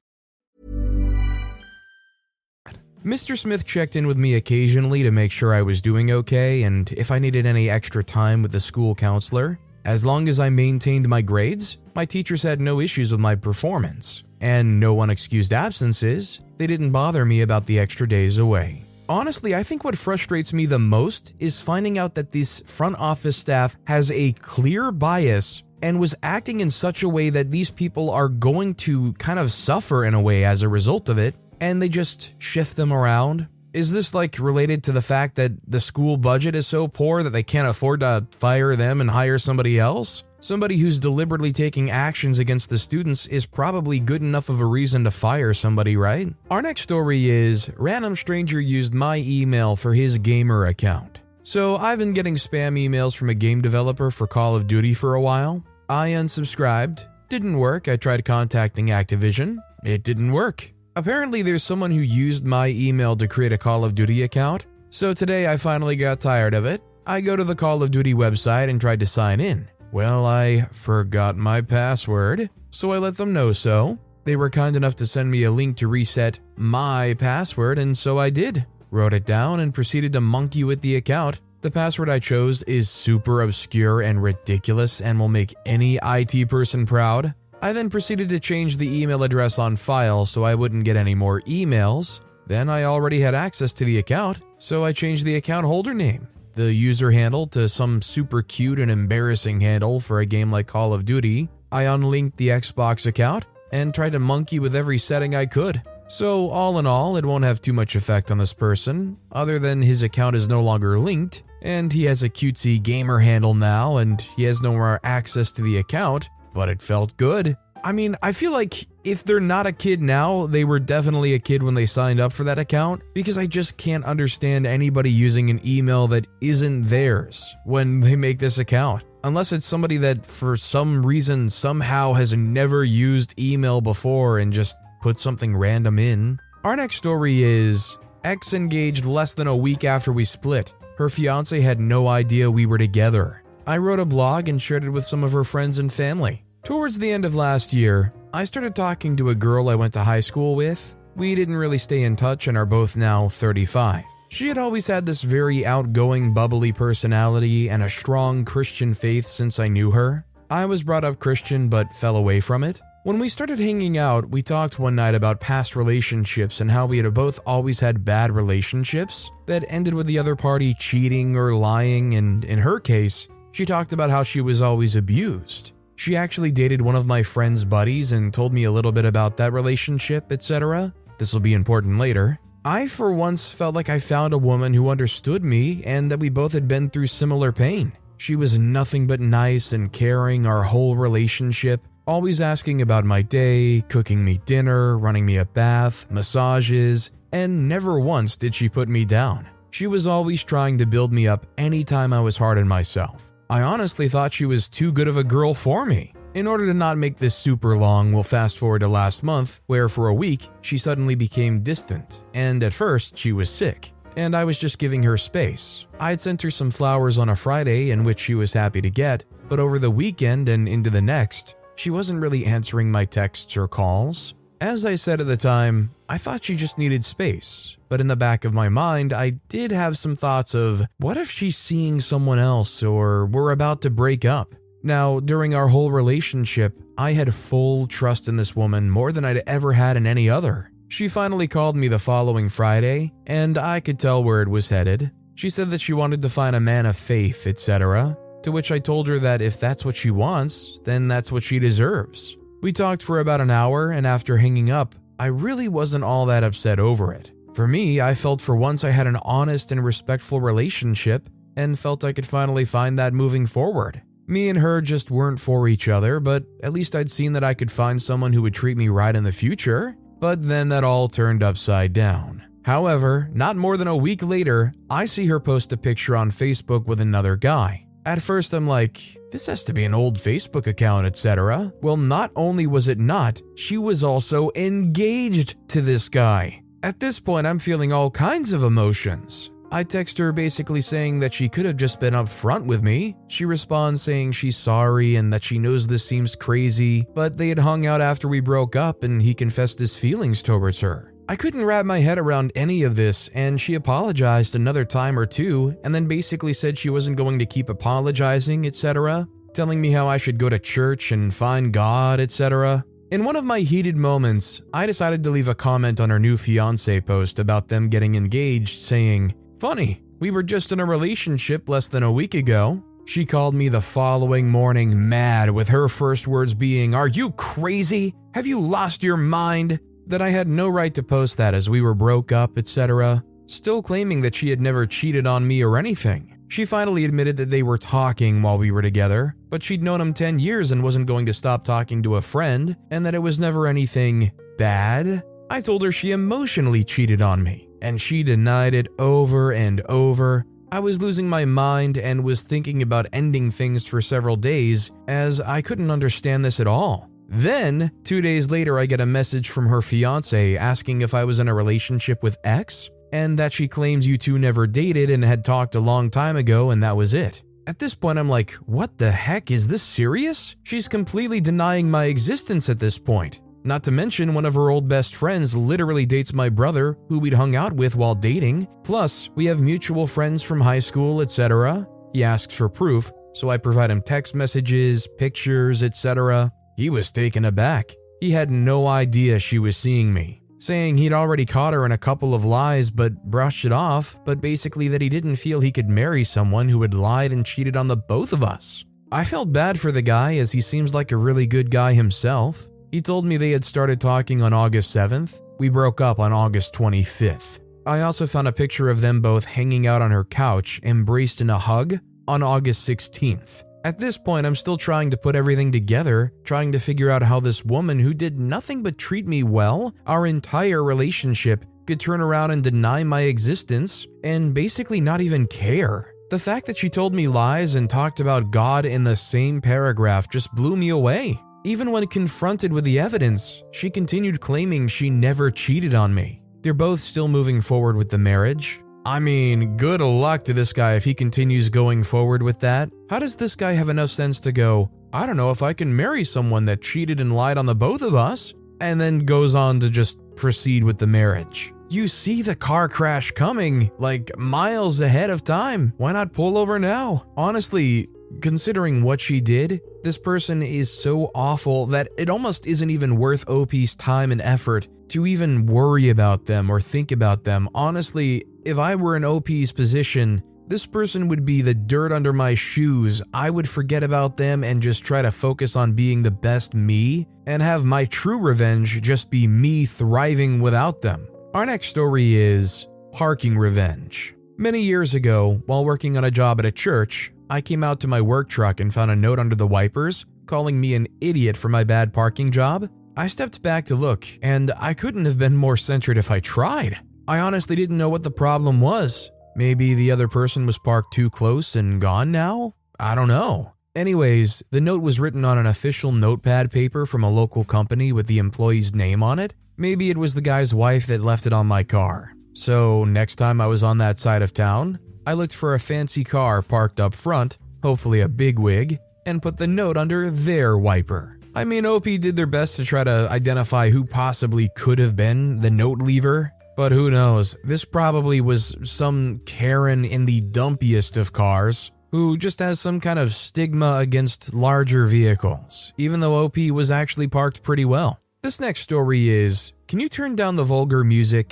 Mr. 3.06 3.38
Smith 3.38 3.66
checked 3.66 3.96
in 3.96 4.08
with 4.08 4.18
me 4.18 4.36
occasionally 4.36 5.04
to 5.04 5.12
make 5.12 5.32
sure 5.32 5.54
I 5.54 5.62
was 5.62 5.82
doing 5.82 6.12
okay 6.12 6.64
and 6.64 6.92
if 6.94 7.12
I 7.12 7.20
needed 7.20 7.46
any 7.46 7.70
extra 7.70 8.04
time 8.04 8.42
with 8.42 8.54
the 8.54 8.60
school 8.60 8.96
counselor. 8.96 9.60
As 9.84 10.06
long 10.06 10.28
as 10.28 10.40
I 10.40 10.50
maintained 10.50 11.08
my 11.08 11.22
grades, 11.22 11.78
my 11.96 12.04
teachers 12.04 12.44
had 12.44 12.60
no 12.60 12.82
issues 12.82 13.12
with 13.12 13.22
my 13.22 13.36
performance 13.36 14.24
and 14.42 14.80
no 14.80 14.96
unexcused 14.98 15.54
absences, 15.54 16.42
they 16.58 16.68
didn't 16.68 16.92
bother 16.92 17.26
me 17.26 17.42
about 17.42 17.66
the 17.66 17.80
extra 17.80 18.08
days 18.08 18.38
away. 18.38 18.84
Honestly, 19.10 19.56
I 19.56 19.64
think 19.64 19.84
what 19.84 19.98
frustrates 19.98 20.52
me 20.52 20.66
the 20.66 20.80
most 20.80 21.34
is 21.40 21.62
finding 21.62 21.98
out 21.98 22.16
that 22.16 22.32
this 22.32 22.62
front 22.66 22.98
office 22.98 23.38
staff 23.38 23.78
has 23.86 24.12
a 24.12 24.34
clear 24.34 24.92
bias 24.92 25.64
and 25.82 26.00
was 26.00 26.16
acting 26.24 26.60
in 26.60 26.70
such 26.70 27.04
a 27.04 27.10
way 27.10 27.30
that 27.30 27.52
these 27.52 27.70
people 27.70 28.10
are 28.10 28.28
going 28.28 28.74
to 28.74 29.14
kind 29.14 29.40
of 29.40 29.52
suffer 29.52 30.04
in 30.04 30.14
a 30.14 30.22
way 30.22 30.44
as 30.44 30.62
a 30.62 30.70
result 30.70 31.08
of 31.08 31.18
it, 31.18 31.36
and 31.62 31.82
they 31.82 31.90
just 31.90 32.34
shift 32.38 32.76
them 32.76 32.92
around. 32.92 33.48
Is 33.74 33.92
this 33.92 34.14
like 34.14 34.40
related 34.40 34.84
to 34.86 34.92
the 34.92 35.02
fact 35.02 35.36
that 35.36 35.52
the 35.68 35.80
school 35.80 36.18
budget 36.18 36.56
is 36.56 36.66
so 36.66 36.88
poor 36.88 37.24
that 37.24 37.30
they 37.30 37.44
can't 37.44 37.68
afford 37.68 38.00
to 38.00 38.26
fire 38.32 38.76
them 38.76 39.02
and 39.02 39.10
hire 39.10 39.38
somebody 39.38 39.80
else? 39.80 40.24
Somebody 40.40 40.78
who's 40.78 41.00
deliberately 41.00 41.52
taking 41.52 41.90
actions 41.90 42.38
against 42.38 42.70
the 42.70 42.78
students 42.78 43.26
is 43.26 43.48
probably 43.48 44.00
good 44.00 44.22
enough 44.22 44.50
of 44.50 44.62
a 44.62 44.66
reason 44.66 45.04
to 45.06 45.12
fire 45.12 45.52
somebody, 45.54 45.98
right? 45.98 46.32
Our 46.52 46.62
next 46.62 46.82
story 46.82 47.28
is 47.28 47.72
Random 47.76 48.16
Stranger 48.16 48.62
used 48.62 48.94
my 48.94 49.18
email 49.26 49.76
for 49.76 49.96
his 49.96 50.20
gamer 50.20 50.66
account. 50.66 51.20
So, 51.42 51.78
I've 51.78 51.98
been 51.98 52.14
getting 52.14 52.36
spam 52.36 52.78
emails 52.78 53.16
from 53.16 53.30
a 53.30 53.34
game 53.34 53.62
developer 53.62 54.12
for 54.12 54.28
Call 54.28 54.56
of 54.56 54.68
Duty 54.68 54.94
for 54.94 55.16
a 55.16 55.22
while. 55.22 55.64
I 55.90 56.10
unsubscribed. 56.10 57.08
Didn't 57.30 57.58
work. 57.58 57.88
I 57.88 57.96
tried 57.96 58.24
contacting 58.26 58.88
Activision. 58.88 59.58
It 59.84 60.04
didn't 60.04 60.34
work. 60.34 60.72
Apparently, 60.96 61.42
there's 61.42 61.64
someone 61.64 61.92
who 61.92 62.02
used 62.02 62.46
my 62.46 62.68
email 62.68 63.16
to 63.16 63.28
create 63.28 63.54
a 63.54 63.58
Call 63.58 63.86
of 63.86 63.96
Duty 63.96 64.22
account. 64.24 64.66
So, 64.90 65.14
today 65.14 65.48
I 65.48 65.58
finally 65.58 65.96
got 65.96 66.20
tired 66.20 66.54
of 66.54 66.66
it. 66.66 66.84
I 67.08 67.22
go 67.22 67.36
to 67.36 67.44
the 67.44 67.56
Call 67.56 67.82
of 67.82 67.92
Duty 67.92 68.14
website 68.14 68.70
and 68.70 68.80
tried 68.80 69.00
to 69.00 69.06
sign 69.08 69.40
in. 69.40 69.68
Well, 69.92 70.26
I 70.26 70.68
forgot 70.72 71.38
my 71.38 71.62
password, 71.62 72.50
so 72.70 72.92
I 72.92 72.98
let 72.98 73.16
them 73.16 73.32
know 73.32 73.54
so. 73.54 73.98
They 74.26 74.36
were 74.36 74.50
kind 74.50 74.76
enough 74.76 74.98
to 74.98 75.06
send 75.08 75.32
me 75.32 75.44
a 75.44 75.52
link 75.52 75.78
to 75.78 75.88
reset 75.88 76.40
my 76.58 77.14
password, 77.14 77.80
and 77.80 77.98
so 77.98 78.20
I 78.20 78.30
did. 78.30 78.66
Wrote 78.92 79.14
it 79.14 79.26
down 79.26 79.62
and 79.62 79.74
proceeded 79.74 80.12
to 80.14 80.22
monkey 80.22 80.66
with 80.66 80.82
the 80.82 80.98
account. 80.98 81.40
The 81.62 81.72
password 81.72 82.10
I 82.10 82.20
chose 82.20 82.64
is 82.64 82.90
super 82.90 83.42
obscure 83.42 84.02
and 84.02 84.22
ridiculous 84.22 85.00
and 85.00 85.18
will 85.18 85.30
make 85.30 85.56
any 85.66 85.98
IT 86.04 86.50
person 86.50 86.86
proud. 86.86 87.34
I 87.62 87.72
then 87.72 87.90
proceeded 87.90 88.28
to 88.30 88.40
change 88.40 88.78
the 88.78 89.02
email 89.02 89.24
address 89.24 89.58
on 89.58 89.78
file 89.78 90.26
so 90.26 90.44
I 90.44 90.56
wouldn't 90.56 90.84
get 90.84 90.98
any 90.98 91.16
more 91.16 91.42
emails. 91.42 92.20
Then 92.46 92.70
I 92.70 92.84
already 92.84 93.22
had 93.22 93.34
access 93.34 93.74
to 93.74 93.86
the 93.86 93.98
account, 93.98 94.42
so 94.58 94.84
I 94.84 94.92
changed 94.92 95.26
the 95.26 95.36
account 95.36 95.66
holder 95.66 95.94
name 95.94 96.28
the 96.58 96.74
user 96.74 97.12
handle 97.12 97.46
to 97.46 97.70
some 97.70 98.02
super 98.02 98.42
cute 98.42 98.80
and 98.80 98.90
embarrassing 98.90 99.62
handle 99.62 100.00
for 100.00 100.20
a 100.20 100.26
game 100.26 100.52
like 100.52 100.66
Call 100.66 100.92
of 100.92 101.06
Duty. 101.06 101.50
I 101.72 101.84
unlinked 101.84 102.36
the 102.38 102.50
Xbox 102.50 103.06
account, 103.06 103.46
and 103.72 103.94
tried 103.94 104.14
to 104.14 104.20
monkey 104.20 104.58
with 104.60 104.76
every 104.76 104.98
setting 104.98 105.36
I 105.36 105.46
could. 105.46 105.84
So, 106.08 106.50
all 106.50 106.80
in 106.80 106.88
all, 106.88 107.16
it 107.16 107.26
won't 107.26 107.44
have 107.44 107.62
too 107.62 107.74
much 107.74 107.96
effect 107.96 108.32
on 108.32 108.40
this 108.40 108.54
person, 108.54 109.18
other 109.32 109.60
than 109.60 109.84
his 109.84 110.02
account 110.02 110.36
is 110.36 110.48
no 110.48 110.64
longer 110.64 110.98
linked, 110.98 111.44
and 111.62 111.94
he 111.94 112.06
has 112.06 112.24
a 112.24 112.30
cutesy 112.30 112.82
gamer 112.82 113.20
handle 113.20 113.54
now, 113.54 113.98
and 113.98 114.20
he 114.20 114.44
has 114.46 114.60
no 114.60 114.72
more 114.72 115.00
access 115.04 115.52
to 115.52 115.62
the 115.62 115.78
account, 115.78 116.28
but 116.56 116.70
it 116.70 116.82
felt 116.82 117.16
good. 117.18 117.56
I 117.84 117.92
mean, 117.92 118.16
I 118.22 118.32
feel 118.32 118.52
like 118.52 118.88
if 119.04 119.24
they're 119.24 119.40
not 119.40 119.68
a 119.68 119.72
kid 119.72 120.02
now, 120.02 120.48
they 120.48 120.64
were 120.64 120.80
definitely 120.80 121.34
a 121.34 121.40
kid 121.40 121.64
when 121.64 121.74
they 121.74 121.86
signed 121.86 122.20
up 122.20 122.34
for 122.34 122.44
that 122.46 122.60
account 122.60 123.02
because 123.14 123.38
I 123.38 123.46
just 123.46 123.78
can't 123.78 124.04
understand 124.06 124.68
anybody 124.68 125.12
using 125.12 125.50
an 125.50 125.66
email 125.66 126.08
that 126.10 126.28
isn't 126.42 126.84
theirs 126.84 127.56
when 127.66 128.02
they 128.02 128.16
make 128.16 128.40
this 128.40 128.58
account. 128.58 129.04
Unless 129.24 129.52
it's 129.52 129.66
somebody 129.66 129.98
that 129.98 130.26
for 130.26 130.56
some 130.56 131.06
reason 131.06 131.50
somehow 131.50 132.14
has 132.14 132.34
never 132.34 132.84
used 132.84 133.40
email 133.40 133.82
before 133.82 134.40
and 134.40 134.54
just 134.54 134.76
put 135.02 135.20
something 135.20 135.56
random 135.56 136.00
in. 136.00 136.40
Our 136.64 136.76
next 136.76 136.98
story 136.98 137.44
is 137.44 137.98
Ex 138.24 138.54
engaged 138.54 139.06
less 139.06 139.34
than 139.34 139.48
a 139.48 139.56
week 139.56 139.84
after 139.84 140.12
we 140.12 140.26
split. 140.26 140.74
Her 140.98 141.10
fiance 141.10 141.60
had 141.60 141.80
no 141.80 142.08
idea 142.08 142.50
we 142.50 142.66
were 142.66 142.78
together. 142.78 143.44
I 143.66 143.78
wrote 143.78 144.00
a 144.00 144.06
blog 144.06 144.48
and 144.50 144.62
shared 144.62 144.84
it 144.84 144.90
with 144.90 145.06
some 145.06 145.24
of 145.24 145.32
her 145.32 145.44
friends 145.44 145.78
and 145.78 145.92
family. 145.92 146.44
Towards 146.64 147.00
the 147.00 147.12
end 147.12 147.26
of 147.26 147.36
last 147.36 147.72
year, 147.72 148.14
I 148.34 148.44
started 148.44 148.76
talking 148.76 149.16
to 149.18 149.30
a 149.30 149.36
girl 149.36 149.70
I 149.70 149.76
went 149.76 149.94
to 149.94 150.04
high 150.04 150.20
school 150.20 150.56
with. 150.56 150.96
We 151.16 151.34
didn't 151.34 151.56
really 151.56 151.78
stay 151.78 152.04
in 152.04 152.16
touch 152.16 152.48
and 152.48 152.58
are 152.58 152.66
both 152.66 152.98
now 152.98 153.30
35. 153.30 154.04
She 154.30 154.50
had 154.50 154.58
always 154.58 154.86
had 154.86 155.06
this 155.06 155.22
very 155.22 155.66
outgoing, 155.66 156.34
bubbly 156.34 156.74
personality 156.74 157.70
and 157.70 157.82
a 157.82 157.90
strong 157.90 158.44
Christian 158.44 158.94
faith 158.94 159.28
since 159.28 159.60
I 159.60 159.70
knew 159.70 159.92
her. 159.92 160.26
I 160.50 160.66
was 160.66 160.84
brought 160.84 161.06
up 161.06 161.20
Christian 161.20 161.70
but 161.70 161.94
fell 161.94 162.18
away 162.18 162.42
from 162.42 162.64
it. 162.64 162.82
When 163.04 163.20
we 163.20 163.30
started 163.30 163.60
hanging 163.60 163.98
out, 163.98 164.30
we 164.30 164.42
talked 164.42 164.80
one 164.80 164.96
night 164.96 165.16
about 165.16 165.40
past 165.40 165.78
relationships 165.78 166.60
and 166.60 166.70
how 166.70 166.86
we 166.86 166.98
had 166.98 167.14
both 167.14 167.40
always 167.46 167.80
had 167.80 168.04
bad 168.04 168.32
relationships 168.32 169.32
that 169.46 169.64
ended 169.70 169.94
with 169.94 170.08
the 170.08 170.20
other 170.20 170.36
party 170.36 170.74
cheating 170.78 171.38
or 171.38 171.56
lying, 171.56 172.16
and 172.16 172.44
in 172.44 172.60
her 172.60 172.82
case, 172.82 173.30
she 173.54 173.66
talked 173.66 173.94
about 173.94 174.10
how 174.10 174.24
she 174.24 174.42
was 174.42 174.60
always 174.60 174.98
abused. 174.98 175.72
She 175.98 176.16
actually 176.16 176.52
dated 176.52 176.80
one 176.80 176.96
of 176.96 177.08
my 177.08 177.24
friend's 177.24 177.66
buddies 177.66 178.12
and 178.12 178.32
told 178.32 178.54
me 178.54 178.66
a 178.66 178.72
little 178.72 178.92
bit 178.92 179.04
about 179.04 179.36
that 179.38 179.52
relationship, 179.52 180.32
etc. 180.32 180.94
This 181.18 181.34
will 181.34 181.40
be 181.40 181.56
important 181.56 181.98
later. 181.98 182.40
I, 182.64 182.88
for 182.88 183.12
once, 183.12 183.50
felt 183.50 183.74
like 183.74 183.90
I 183.90 183.98
found 183.98 184.32
a 184.32 184.38
woman 184.38 184.76
who 184.76 184.90
understood 184.90 185.44
me 185.44 185.82
and 185.86 186.12
that 186.12 186.20
we 186.20 186.30
both 186.30 186.54
had 186.54 186.68
been 186.68 186.92
through 186.92 187.08
similar 187.08 187.52
pain. 187.52 187.94
She 188.18 188.36
was 188.36 188.60
nothing 188.60 189.08
but 189.08 189.20
nice 189.20 189.74
and 189.74 189.92
caring 189.92 190.46
our 190.46 190.62
whole 190.62 190.96
relationship, 190.96 191.88
always 192.06 192.42
asking 192.42 192.84
about 192.84 193.04
my 193.04 193.24
day, 193.24 193.84
cooking 193.90 194.24
me 194.24 194.40
dinner, 194.46 195.00
running 195.00 195.26
me 195.26 195.38
a 195.38 195.46
bath, 195.46 196.06
massages, 196.12 197.10
and 197.34 197.68
never 197.68 198.00
once 198.00 198.38
did 198.38 198.54
she 198.54 198.70
put 198.70 198.88
me 198.88 199.04
down. 199.04 199.48
She 199.72 199.88
was 199.88 200.06
always 200.06 200.44
trying 200.44 200.78
to 200.78 200.86
build 200.86 201.12
me 201.12 201.28
up 201.28 201.48
anytime 201.58 202.14
I 202.14 202.20
was 202.20 202.38
hard 202.38 202.60
on 202.60 202.68
myself. 202.68 203.32
I 203.50 203.62
honestly 203.62 204.10
thought 204.10 204.34
she 204.34 204.46
was 204.46 204.68
too 204.68 204.92
good 204.92 205.08
of 205.08 205.16
a 205.16 205.24
girl 205.24 205.54
for 205.54 205.86
me. 205.86 206.14
In 206.34 206.48
order 206.48 206.66
to 206.66 206.74
not 206.74 206.98
make 206.98 207.16
this 207.16 207.34
super 207.34 207.78
long, 207.78 208.12
we'll 208.12 208.24
fast 208.24 208.58
forward 208.58 208.80
to 208.80 208.90
last 208.90 209.24
month, 209.24 209.62
where 209.68 209.88
for 209.88 210.10
a 210.10 210.14
week 210.14 210.50
she 210.62 210.78
suddenly 210.78 211.16
became 211.16 211.64
distant, 211.64 212.24
and 212.34 212.62
at 212.62 212.74
first 212.74 213.18
she 213.18 213.32
was 213.32 213.50
sick, 213.50 213.94
and 214.18 214.36
I 214.36 214.44
was 214.44 214.60
just 214.60 214.80
giving 214.80 215.02
her 215.04 215.18
space. 215.18 215.86
I'd 215.98 216.20
sent 216.20 216.42
her 216.42 216.52
some 216.52 216.72
flowers 216.72 217.18
on 217.18 217.30
a 217.30 217.36
Friday, 217.38 217.92
in 217.92 218.04
which 218.04 218.20
she 218.20 218.36
was 218.36 218.52
happy 218.52 218.82
to 218.82 218.90
get, 218.90 219.24
but 219.48 219.62
over 219.62 219.80
the 219.80 219.92
weekend 219.92 220.50
and 220.50 220.68
into 220.68 220.90
the 220.90 221.02
next, 221.02 221.56
she 221.76 221.90
wasn't 221.90 222.20
really 222.20 222.46
answering 222.46 222.92
my 222.92 223.06
texts 223.06 223.56
or 223.56 223.70
calls. 223.70 224.34
As 224.60 224.86
I 224.86 224.96
said 224.96 225.22
at 225.22 225.28
the 225.28 225.38
time, 225.38 225.92
I 226.10 226.18
thought 226.18 226.44
she 226.44 226.56
just 226.56 226.78
needed 226.78 227.06
space, 227.06 227.77
but 227.90 228.02
in 228.02 228.08
the 228.08 228.16
back 228.16 228.46
of 228.46 228.54
my 228.54 228.70
mind, 228.70 229.14
I 229.14 229.32
did 229.50 229.72
have 229.72 229.98
some 229.98 230.16
thoughts 230.16 230.54
of 230.54 230.84
what 230.98 231.18
if 231.18 231.30
she's 231.30 231.58
seeing 231.58 232.00
someone 232.00 232.40
else 232.40 232.84
or 232.84 233.26
we're 233.26 233.52
about 233.52 233.82
to 233.82 233.90
break 233.90 234.26
up? 234.26 234.56
Now, 234.84 235.20
during 235.20 235.54
our 235.54 235.68
whole 235.68 235.92
relationship, 235.92 236.80
I 236.98 237.14
had 237.14 237.34
full 237.34 237.88
trust 237.88 238.28
in 238.28 238.38
this 238.38 238.56
woman 238.56 238.90
more 238.90 239.12
than 239.12 239.26
I'd 239.26 239.44
ever 239.48 239.74
had 239.74 239.98
in 239.98 240.08
any 240.08 240.30
other. 240.30 240.72
She 240.90 241.08
finally 241.08 241.48
called 241.48 241.76
me 241.76 241.88
the 241.90 242.00
following 242.00 242.50
Friday, 242.50 243.12
and 243.26 243.58
I 243.58 243.80
could 243.82 244.00
tell 244.00 244.24
where 244.24 244.42
it 244.42 244.48
was 244.48 244.70
headed. 244.70 245.12
She 245.36 245.50
said 245.50 245.70
that 245.72 245.82
she 245.82 245.94
wanted 245.94 246.22
to 246.22 246.30
find 246.30 246.56
a 246.56 246.62
man 246.62 246.86
of 246.86 246.96
faith, 246.96 247.46
etc. 247.46 248.18
To 248.44 248.52
which 248.52 248.72
I 248.72 248.80
told 248.80 249.08
her 249.08 249.20
that 249.20 249.42
if 249.42 249.60
that's 249.60 249.84
what 249.84 249.98
she 249.98 250.10
wants, 250.10 250.80
then 250.86 251.08
that's 251.08 251.32
what 251.32 251.44
she 251.44 251.60
deserves. 251.60 252.38
We 252.62 252.72
talked 252.72 253.04
for 253.04 253.20
about 253.20 253.42
an 253.42 253.52
hour, 253.52 253.92
and 253.92 254.08
after 254.08 254.38
hanging 254.38 254.72
up, 254.72 254.96
I 255.20 255.28
really 255.28 255.68
wasn't 255.68 256.04
all 256.04 256.26
that 256.28 256.44
upset 256.44 256.80
over 256.80 257.14
it. 257.14 257.32
For 257.58 257.68
me, 257.68 258.00
I 258.00 258.14
felt 258.14 258.40
for 258.40 258.56
once 258.56 258.84
I 258.84 258.92
had 258.92 259.08
an 259.08 259.16
honest 259.24 259.72
and 259.72 259.84
respectful 259.84 260.40
relationship 260.40 261.28
and 261.56 261.80
felt 261.80 262.04
I 262.04 262.14
could 262.14 262.28
finally 262.28 262.66
find 262.66 263.00
that 263.00 263.14
moving 263.14 263.48
forward. 263.48 264.04
Me 264.28 264.50
and 264.50 264.60
her 264.60 264.80
just 264.80 265.10
weren't 265.10 265.40
for 265.40 265.68
each 265.68 265.88
other, 265.88 266.20
but 266.20 266.44
at 266.62 266.72
least 266.72 266.96
I'd 266.96 267.10
seen 267.10 267.34
that 267.34 267.44
I 267.44 267.56
could 267.56 267.72
find 267.72 268.00
someone 268.00 268.32
who 268.32 268.44
would 268.44 268.54
treat 268.54 268.78
me 268.78 268.90
right 268.90 269.16
in 269.16 269.24
the 269.24 269.32
future. 269.32 269.98
But 270.20 270.48
then 270.48 270.70
that 270.70 270.84
all 270.84 271.08
turned 271.08 271.42
upside 271.42 271.94
down. 271.94 272.46
However, 272.64 273.32
not 273.34 273.56
more 273.56 273.76
than 273.76 273.88
a 273.88 273.98
week 273.98 274.22
later, 274.22 274.72
I 274.88 275.06
see 275.06 275.26
her 275.26 275.40
post 275.40 275.74
a 275.74 275.78
picture 275.78 276.16
on 276.16 276.30
Facebook 276.30 276.86
with 276.86 277.02
another 277.02 277.36
guy. 277.36 277.88
At 278.06 278.22
first, 278.22 278.54
I'm 278.54 278.68
like, 278.68 279.02
this 279.32 279.48
has 279.48 279.64
to 279.64 279.74
be 279.74 279.84
an 279.84 279.96
old 279.96 280.18
Facebook 280.18 280.68
account, 280.68 281.08
etc. 281.08 281.74
Well, 281.82 281.98
not 281.98 282.32
only 282.36 282.68
was 282.68 282.88
it 282.88 283.00
not, 283.00 283.42
she 283.56 283.80
was 283.80 284.04
also 284.04 284.52
engaged 284.56 285.56
to 285.70 285.82
this 285.82 286.08
guy. 286.08 286.62
At 286.84 287.00
this 287.00 287.20
point, 287.20 287.48
I'm 287.48 287.58
feeling 287.58 287.92
all 287.92 288.12
kinds 288.12 288.54
of 288.54 288.62
emotions. 288.62 289.50
I 289.72 289.84
text 289.84 290.18
her 290.20 290.32
basically 290.32 290.82
saying 290.82 291.20
that 291.20 291.34
she 291.34 291.50
could 291.50 291.66
have 291.66 291.76
just 291.76 292.00
been 292.00 292.14
upfront 292.14 292.66
with 292.66 292.84
me. 292.84 293.16
She 293.28 293.46
responds 293.46 294.02
saying 294.04 294.34
she's 294.34 294.58
sorry 294.58 295.16
and 295.16 295.34
that 295.34 295.44
she 295.44 295.58
knows 295.58 295.88
this 295.88 296.06
seems 296.06 296.36
crazy, 296.36 297.06
but 297.16 297.36
they 297.36 297.50
had 297.50 297.60
hung 297.60 297.86
out 297.86 298.00
after 298.00 298.28
we 298.28 298.40
broke 298.42 298.76
up 298.76 299.04
and 299.04 299.22
he 299.22 299.34
confessed 299.34 299.80
his 299.80 299.98
feelings 299.98 300.44
towards 300.44 300.80
her. 300.82 301.14
I 301.28 301.36
couldn't 301.36 301.66
wrap 301.66 301.86
my 301.86 302.00
head 302.00 302.20
around 302.20 302.54
any 302.56 302.84
of 302.84 302.96
this, 302.96 303.28
and 303.34 303.60
she 303.60 303.74
apologized 303.74 304.56
another 304.56 304.86
time 304.86 305.20
or 305.20 305.26
two, 305.26 305.76
and 305.84 305.94
then 305.94 306.06
basically 306.06 306.54
said 306.54 306.78
she 306.78 306.90
wasn't 306.90 307.18
going 307.18 307.38
to 307.40 307.46
keep 307.46 307.68
apologizing, 307.68 308.66
etc., 308.66 309.28
telling 309.54 309.82
me 309.82 309.92
how 309.92 310.08
I 310.08 310.16
should 310.16 310.38
go 310.38 310.48
to 310.48 310.58
church 310.58 311.12
and 311.12 311.34
find 311.34 311.74
God, 311.74 312.22
etc. 312.22 312.86
In 313.10 313.24
one 313.24 313.38
of 313.38 313.46
my 313.46 313.62
heated 313.62 313.96
moments, 313.96 314.62
I 314.74 314.86
decided 314.86 315.24
to 315.24 315.30
leave 315.30 315.48
a 315.48 315.56
comment 315.56 316.02
on 316.02 316.10
her 316.10 316.20
new 316.20 316.36
fiance 316.36 317.00
post 317.02 317.40
about 317.40 317.70
them 317.70 317.88
getting 317.88 318.16
engaged, 318.16 318.80
saying, 318.80 319.34
Funny, 319.60 320.02
we 320.20 320.30
were 320.30 320.44
just 320.44 320.74
in 320.74 320.82
a 320.82 320.86
relationship 320.86 321.70
less 321.70 321.88
than 321.88 322.04
a 322.04 322.12
week 322.12 322.34
ago. 322.34 322.84
She 323.06 323.26
called 323.26 323.56
me 323.56 323.70
the 323.70 323.80
following 323.80 324.50
morning 324.50 325.08
mad, 325.08 325.50
with 325.52 325.70
her 325.70 325.88
first 325.88 326.28
words 326.28 326.54
being, 326.54 326.94
Are 326.94 327.08
you 327.08 327.32
crazy? 327.32 328.14
Have 328.34 328.46
you 328.46 328.60
lost 328.60 329.04
your 329.04 329.18
mind? 329.18 329.80
that 330.08 330.22
I 330.22 330.30
had 330.30 330.48
no 330.48 330.70
right 330.70 330.94
to 330.94 331.04
post 331.04 331.38
that 331.38 331.54
as 331.54 331.70
we 331.70 331.82
were 331.82 331.94
broke 331.94 332.32
up, 332.32 332.58
etc., 332.58 333.24
still 333.46 333.82
claiming 333.82 334.22
that 334.22 334.36
she 334.36 334.50
had 334.50 334.62
never 334.62 334.86
cheated 334.86 335.28
on 335.28 335.46
me 335.46 335.62
or 335.64 335.78
anything. 335.78 336.38
She 336.48 336.66
finally 336.66 337.04
admitted 337.04 337.36
that 337.38 337.50
they 337.50 337.62
were 337.62 337.78
talking 337.78 338.42
while 338.42 338.58
we 338.58 338.72
were 338.72 338.82
together, 338.82 339.36
but 339.50 339.64
she'd 339.64 339.84
known 339.84 340.02
him 340.02 340.14
10 340.14 340.40
years 340.40 340.72
and 340.72 340.84
wasn't 340.84 341.08
going 341.08 341.26
to 341.26 341.34
stop 341.34 341.64
talking 341.64 342.04
to 342.04 342.16
a 342.16 342.22
friend, 342.22 342.76
and 342.92 343.06
that 343.06 343.16
it 343.16 343.20
was 343.20 343.40
never 343.40 343.68
anything 343.68 344.32
bad. 344.58 345.24
I 345.50 345.62
told 345.62 345.84
her 345.84 345.92
she 345.92 346.12
emotionally 346.12 346.84
cheated 346.84 347.22
on 347.22 347.44
me, 347.44 347.70
and 347.82 348.02
she 348.02 348.24
denied 348.24 348.74
it 348.74 348.88
over 349.00 349.54
and 349.54 349.82
over. 349.82 350.46
I 350.72 350.80
was 350.80 351.02
losing 351.02 351.30
my 351.30 351.46
mind 351.46 351.98
and 351.98 352.24
was 352.24 352.42
thinking 352.42 352.82
about 352.82 353.08
ending 353.14 353.52
things 353.52 353.88
for 353.88 354.02
several 354.02 354.36
days, 354.36 354.92
as 355.08 355.40
I 355.40 355.62
couldn't 355.62 355.92
understand 355.92 356.44
this 356.44 356.60
at 356.60 356.68
all. 356.68 357.10
Then, 357.30 357.92
two 358.04 358.22
days 358.22 358.52
later, 358.52 358.80
I 358.80 358.86
get 358.86 359.02
a 359.02 359.06
message 359.06 359.50
from 359.50 359.68
her 359.68 359.82
fiance 359.82 360.58
asking 360.58 361.02
if 361.02 361.14
I 361.14 361.24
was 361.24 361.40
in 361.40 361.48
a 361.48 361.54
relationship 361.54 362.24
with 362.24 362.38
X, 362.44 362.90
and 363.14 363.40
that 363.40 363.54
she 363.54 363.68
claims 363.68 364.06
you 364.06 364.18
two 364.18 364.38
never 364.38 364.68
dated 364.68 365.10
and 365.10 365.24
had 365.24 365.46
talked 365.46 365.76
a 365.76 365.80
long 365.80 366.10
time 366.10 366.36
ago, 366.36 366.72
and 366.72 366.84
that 366.84 366.98
was 366.98 367.14
it. 367.14 367.44
At 367.68 367.80
this 367.80 367.94
point, 367.94 368.18
I'm 368.18 368.30
like, 368.30 368.54
what 368.66 368.98
the 368.98 369.12
heck? 369.12 369.52
Is 369.52 369.68
this 369.68 369.84
serious? 369.84 370.56
She's 370.64 370.88
completely 370.88 371.42
denying 371.42 371.92
my 371.92 372.06
existence 372.06 372.70
at 372.70 372.80
this 372.80 372.98
point. 372.98 373.42
Not 373.66 373.84
to 373.84 373.92
mention, 373.92 374.34
one 374.34 374.46
of 374.46 374.56
her 374.56 374.70
old 374.70 374.88
best 374.88 375.16
friends 375.16 375.54
literally 375.54 376.06
dates 376.06 376.32
my 376.32 376.48
brother, 376.48 376.98
who 377.10 377.20
we'd 377.20 377.34
hung 377.34 377.58
out 377.58 377.74
with 377.74 377.98
while 377.98 378.16
dating. 378.16 378.70
Plus, 378.86 379.30
we 379.36 379.44
have 379.48 379.60
mutual 379.60 380.08
friends 380.08 380.42
from 380.42 380.62
high 380.62 380.80
school, 380.80 381.20
etc. 381.20 381.86
He 382.14 382.24
asks 382.24 382.56
for 382.56 382.70
proof, 382.70 383.12
so 383.34 383.50
I 383.50 383.58
provide 383.58 383.92
him 383.92 384.02
text 384.02 384.34
messages, 384.34 385.06
pictures, 385.18 385.84
etc. 385.84 386.50
He 386.78 386.90
was 386.90 387.12
taken 387.12 387.44
aback. 387.44 387.92
He 388.22 388.32
had 388.32 388.50
no 388.50 388.88
idea 388.88 389.40
she 389.40 389.60
was 389.60 389.76
seeing 389.76 390.14
me, 390.14 390.42
saying 390.58 390.98
he'd 390.98 391.14
already 391.14 391.46
caught 391.46 391.74
her 391.74 391.86
in 391.86 391.92
a 391.92 391.98
couple 391.98 392.34
of 392.34 392.46
lies 392.46 392.90
but 392.90 393.24
brushed 393.24 393.66
it 393.66 393.72
off, 393.72 394.18
but 394.26 394.42
basically 394.42 394.88
that 394.88 395.02
he 395.02 395.10
didn't 395.10 395.36
feel 395.36 395.60
he 395.60 395.72
could 395.72 395.90
marry 395.90 396.24
someone 396.24 396.70
who 396.70 396.82
had 396.82 396.94
lied 396.94 397.32
and 397.32 397.46
cheated 397.46 397.76
on 397.76 397.88
the 397.88 397.98
both 397.98 398.34
of 398.34 398.44
us. 398.44 398.86
I 399.12 399.24
felt 399.24 399.54
bad 399.54 399.80
for 399.80 399.92
the 399.92 400.02
guy 400.02 400.36
as 400.36 400.52
he 400.52 400.62
seems 400.62 400.94
like 400.94 401.12
a 401.12 401.18
really 401.18 401.48
good 401.48 401.72
guy 401.72 401.94
himself. 401.94 402.68
He 402.92 403.02
told 403.02 403.26
me 403.26 403.38
they 403.38 403.52
had 403.52 403.66
started 403.66 404.02
talking 404.02 404.42
on 404.42 404.54
August 404.54 404.96
7th. 404.96 405.42
We 405.60 405.70
broke 405.70 406.02
up 406.02 406.20
on 406.20 406.34
August 406.34 406.74
25th. 406.74 407.60
I 407.86 408.02
also 408.02 408.28
found 408.28 408.48
a 408.48 408.52
picture 408.52 408.90
of 408.90 409.00
them 409.00 409.22
both 409.22 409.46
hanging 409.46 409.88
out 409.88 410.02
on 410.02 410.12
her 410.12 410.26
couch, 410.26 410.82
embraced 410.84 411.40
in 411.40 411.50
a 411.50 411.58
hug, 411.58 412.00
on 412.28 412.44
August 412.44 412.88
16th. 412.88 413.64
At 413.84 413.98
this 413.98 414.18
point, 414.18 414.46
I'm 414.46 414.56
still 414.56 414.78
trying 414.78 415.12
to 415.12 415.18
put 415.18 415.36
everything 415.36 415.72
together, 415.72 416.34
trying 416.44 416.72
to 416.72 416.80
figure 416.80 417.10
out 417.10 417.24
how 417.24 417.40
this 417.40 417.64
woman 417.64 418.00
who 418.00 418.14
did 418.14 418.40
nothing 418.40 418.84
but 418.84 418.98
treat 418.98 419.28
me 419.28 419.44
well 419.44 419.94
our 420.06 420.26
entire 420.26 420.84
relationship 420.84 421.64
could 421.86 422.00
turn 422.00 422.20
around 422.20 422.52
and 422.52 422.64
deny 422.64 423.04
my 423.04 423.22
existence 423.22 424.06
and 424.24 424.54
basically 424.54 425.00
not 425.00 425.22
even 425.22 425.48
care. 425.48 426.12
The 426.30 426.40
fact 426.40 426.66
that 426.66 426.78
she 426.78 426.90
told 426.90 427.14
me 427.14 427.30
lies 427.30 427.76
and 427.76 427.90
talked 427.90 428.20
about 428.20 428.52
God 428.52 428.86
in 428.86 429.06
the 429.06 429.16
same 429.16 429.62
paragraph 429.62 430.30
just 430.30 430.54
blew 430.54 430.76
me 430.76 430.90
away. 430.90 431.40
Even 431.64 431.92
when 431.92 432.06
confronted 432.08 432.74
with 432.74 432.84
the 432.84 433.00
evidence, 433.00 433.64
she 433.72 433.90
continued 433.90 434.42
claiming 434.42 434.88
she 434.88 435.10
never 435.10 435.50
cheated 435.50 435.94
on 435.94 436.14
me. 436.14 436.42
They're 436.62 436.74
both 436.74 437.00
still 437.00 437.30
moving 437.30 437.62
forward 437.62 437.96
with 437.96 438.10
the 438.10 438.18
marriage. 438.18 438.82
I 439.08 439.20
mean, 439.20 439.78
good 439.78 440.02
luck 440.02 440.44
to 440.44 440.54
this 440.54 440.74
guy 440.74 440.96
if 440.96 441.06
he 441.06 441.14
continues 441.14 441.70
going 441.70 442.04
forward 442.04 442.44
with 442.44 442.60
that. 442.60 442.92
How 443.10 443.20
does 443.20 443.38
this 443.38 443.56
guy 443.56 443.72
have 443.72 443.88
enough 443.88 444.10
sense 444.10 444.42
to 444.42 444.52
go, 444.52 444.92
I 445.14 445.26
don't 445.26 445.38
know 445.38 445.50
if 445.50 445.62
I 445.62 445.72
can 445.72 445.96
marry 445.96 446.26
someone 446.26 446.66
that 446.66 446.82
cheated 446.82 447.22
and 447.22 447.34
lied 447.34 447.58
on 447.58 447.68
the 447.68 447.74
both 447.74 448.02
of 448.02 448.16
us, 448.16 448.54
and 448.82 449.00
then 449.00 449.20
goes 449.20 449.56
on 449.56 449.80
to 449.80 449.90
just 449.90 450.18
proceed 450.36 450.84
with 450.84 450.98
the 450.98 451.08
marriage? 451.08 451.74
You 451.88 452.10
see 452.10 452.42
the 452.42 452.54
car 452.54 452.90
crash 452.90 453.32
coming, 453.32 453.92
like 453.98 454.38
miles 454.38 455.00
ahead 455.00 455.30
of 455.30 455.46
time. 455.46 455.94
Why 455.96 456.12
not 456.12 456.34
pull 456.34 456.58
over 456.58 456.78
now? 456.78 457.28
Honestly, 457.38 458.10
considering 458.42 459.04
what 459.04 459.22
she 459.22 459.40
did, 459.40 459.80
this 460.04 460.18
person 460.18 460.62
is 460.62 460.92
so 460.92 461.32
awful 461.34 461.86
that 461.86 462.10
it 462.18 462.30
almost 462.30 462.68
isn't 462.68 462.90
even 462.90 463.16
worth 463.16 463.50
OP's 463.50 463.96
time 463.96 464.34
and 464.34 464.42
effort 464.42 464.90
to 465.08 465.26
even 465.26 465.66
worry 465.66 466.10
about 466.10 466.46
them 466.46 466.70
or 466.70 466.82
think 466.82 467.14
about 467.14 467.46
them. 467.46 467.70
Honestly, 467.74 468.44
if 468.68 468.78
I 468.78 468.96
were 468.96 469.16
in 469.16 469.24
OP's 469.24 469.72
position, 469.72 470.44
this 470.68 470.86
person 470.86 471.30
would 471.30 471.46
be 471.46 471.62
the 471.62 471.74
dirt 471.74 472.12
under 472.12 472.34
my 472.34 472.54
shoes. 472.54 473.22
I 473.34 473.50
would 473.50 473.70
forget 473.70 474.04
about 474.04 474.36
them 474.36 474.62
and 474.62 474.82
just 474.82 475.06
try 475.06 475.22
to 475.22 475.32
focus 475.32 475.78
on 475.78 475.94
being 475.94 476.22
the 476.22 476.32
best 476.32 476.74
me 476.74 477.30
and 477.46 477.62
have 477.62 477.86
my 477.86 478.04
true 478.04 478.38
revenge 478.38 479.02
just 479.02 479.32
be 479.32 479.48
me 479.48 479.86
thriving 479.86 480.60
without 480.60 481.02
them. 481.02 481.30
Our 481.54 481.66
next 481.66 481.88
story 481.88 482.36
is 482.36 482.90
parking 483.14 483.58
revenge. 483.58 484.36
Many 484.58 484.82
years 484.82 485.14
ago, 485.14 485.64
while 485.66 485.86
working 485.86 486.18
on 486.18 486.26
a 486.26 486.32
job 486.32 486.60
at 486.60 486.66
a 486.66 486.72
church, 486.72 487.32
I 487.50 487.62
came 487.62 487.86
out 487.86 488.02
to 488.02 488.10
my 488.10 488.20
work 488.20 488.50
truck 488.50 488.82
and 488.82 488.94
found 488.94 489.12
a 489.12 489.16
note 489.16 489.40
under 489.40 489.56
the 489.56 489.66
wipers 489.66 490.26
calling 490.46 490.82
me 490.82 490.94
an 490.94 491.08
idiot 491.22 491.56
for 491.56 491.70
my 491.70 491.86
bad 491.86 492.12
parking 492.12 492.52
job. 492.52 492.90
I 493.16 493.28
stepped 493.28 493.64
back 493.64 493.86
to 493.86 493.96
look, 493.96 494.28
and 494.42 494.74
I 494.78 494.94
couldn't 494.94 495.26
have 495.26 495.40
been 495.40 495.56
more 495.56 495.78
centered 495.78 496.18
if 496.18 496.30
I 496.30 496.42
tried. 496.42 497.00
I 497.30 497.40
honestly 497.40 497.76
didn't 497.76 497.98
know 497.98 498.08
what 498.08 498.24
the 498.24 498.32
problem 498.32 498.80
was. 498.80 499.32
Maybe 499.54 499.94
the 499.94 500.12
other 500.12 500.30
person 500.30 500.66
was 500.66 500.78
parked 500.78 501.12
too 501.12 501.30
close 501.30 501.76
and 501.76 502.00
gone 502.00 502.32
now? 502.32 502.76
I 503.00 503.16
don't 503.16 503.28
know. 503.28 503.74
Anyways, 503.98 504.64
the 504.72 504.80
note 504.80 505.02
was 505.02 505.20
written 505.20 505.44
on 505.44 505.58
an 505.58 505.66
official 505.66 506.14
notepad 506.14 506.72
paper 506.72 507.06
from 507.06 507.24
a 507.24 507.30
local 507.30 507.66
company 507.66 508.14
with 508.14 508.28
the 508.28 508.38
employee's 508.38 508.96
name 508.96 509.24
on 509.24 509.40
it. 509.40 509.56
Maybe 509.76 510.10
it 510.10 510.18
was 510.18 510.36
the 510.36 510.42
guy's 510.42 510.74
wife 510.74 511.08
that 511.08 511.22
left 511.22 511.46
it 511.46 511.52
on 511.52 511.68
my 511.68 511.84
car. 511.84 512.34
So, 512.54 513.04
next 513.04 513.36
time 513.36 513.60
I 513.60 513.68
was 513.68 513.84
on 513.84 513.98
that 513.98 514.18
side 514.18 514.42
of 514.42 514.54
town, 514.54 515.00
I 515.26 515.34
looked 515.34 515.54
for 515.54 515.74
a 515.74 515.80
fancy 515.80 516.24
car 516.24 516.62
parked 516.62 517.02
up 517.02 517.14
front, 517.14 517.58
hopefully 517.84 518.22
a 518.22 518.30
big 518.30 518.58
wig, 518.58 519.00
and 519.26 519.42
put 519.42 519.58
the 519.58 519.68
note 519.68 519.98
under 519.98 520.32
their 520.32 520.78
wiper. 520.78 521.38
I 521.54 521.66
mean, 521.66 521.86
OP 521.86 522.04
did 522.04 522.36
their 522.36 522.46
best 522.46 522.76
to 522.78 522.86
try 522.86 523.04
to 523.04 523.28
identify 523.30 523.90
who 523.90 524.06
possibly 524.06 524.70
could 524.76 525.00
have 525.00 525.16
been 525.16 525.60
the 525.60 525.72
note 525.72 526.00
leaver, 526.00 526.54
but 526.78 526.94
who 526.94 527.12
knows? 527.12 527.58
This 527.64 527.84
probably 527.84 528.40
was 528.40 528.78
some 528.84 529.42
Karen 529.46 530.06
in 530.06 530.26
the 530.26 530.42
dumpiest 530.42 531.18
of 531.18 531.34
cars 531.34 531.92
who 532.12 532.38
just 532.38 532.60
has 532.60 532.80
some 532.80 533.02
kind 533.02 533.20
of 533.20 533.34
stigma 533.34 533.98
against 533.98 534.54
larger 534.54 535.06
vehicles, 535.08 535.92
even 535.98 536.22
though 536.22 536.46
OP 536.46 536.58
was 536.72 536.90
actually 536.90 537.28
parked 537.28 537.64
pretty 537.64 537.84
well. 537.84 538.22
This 538.44 538.60
next 538.60 538.82
story 538.82 539.28
is 539.28 539.74
Can 539.88 540.00
you 540.00 540.08
turn 540.08 540.36
down 540.36 540.56
the 540.56 540.64
vulgar 540.64 541.04
music? 541.04 541.52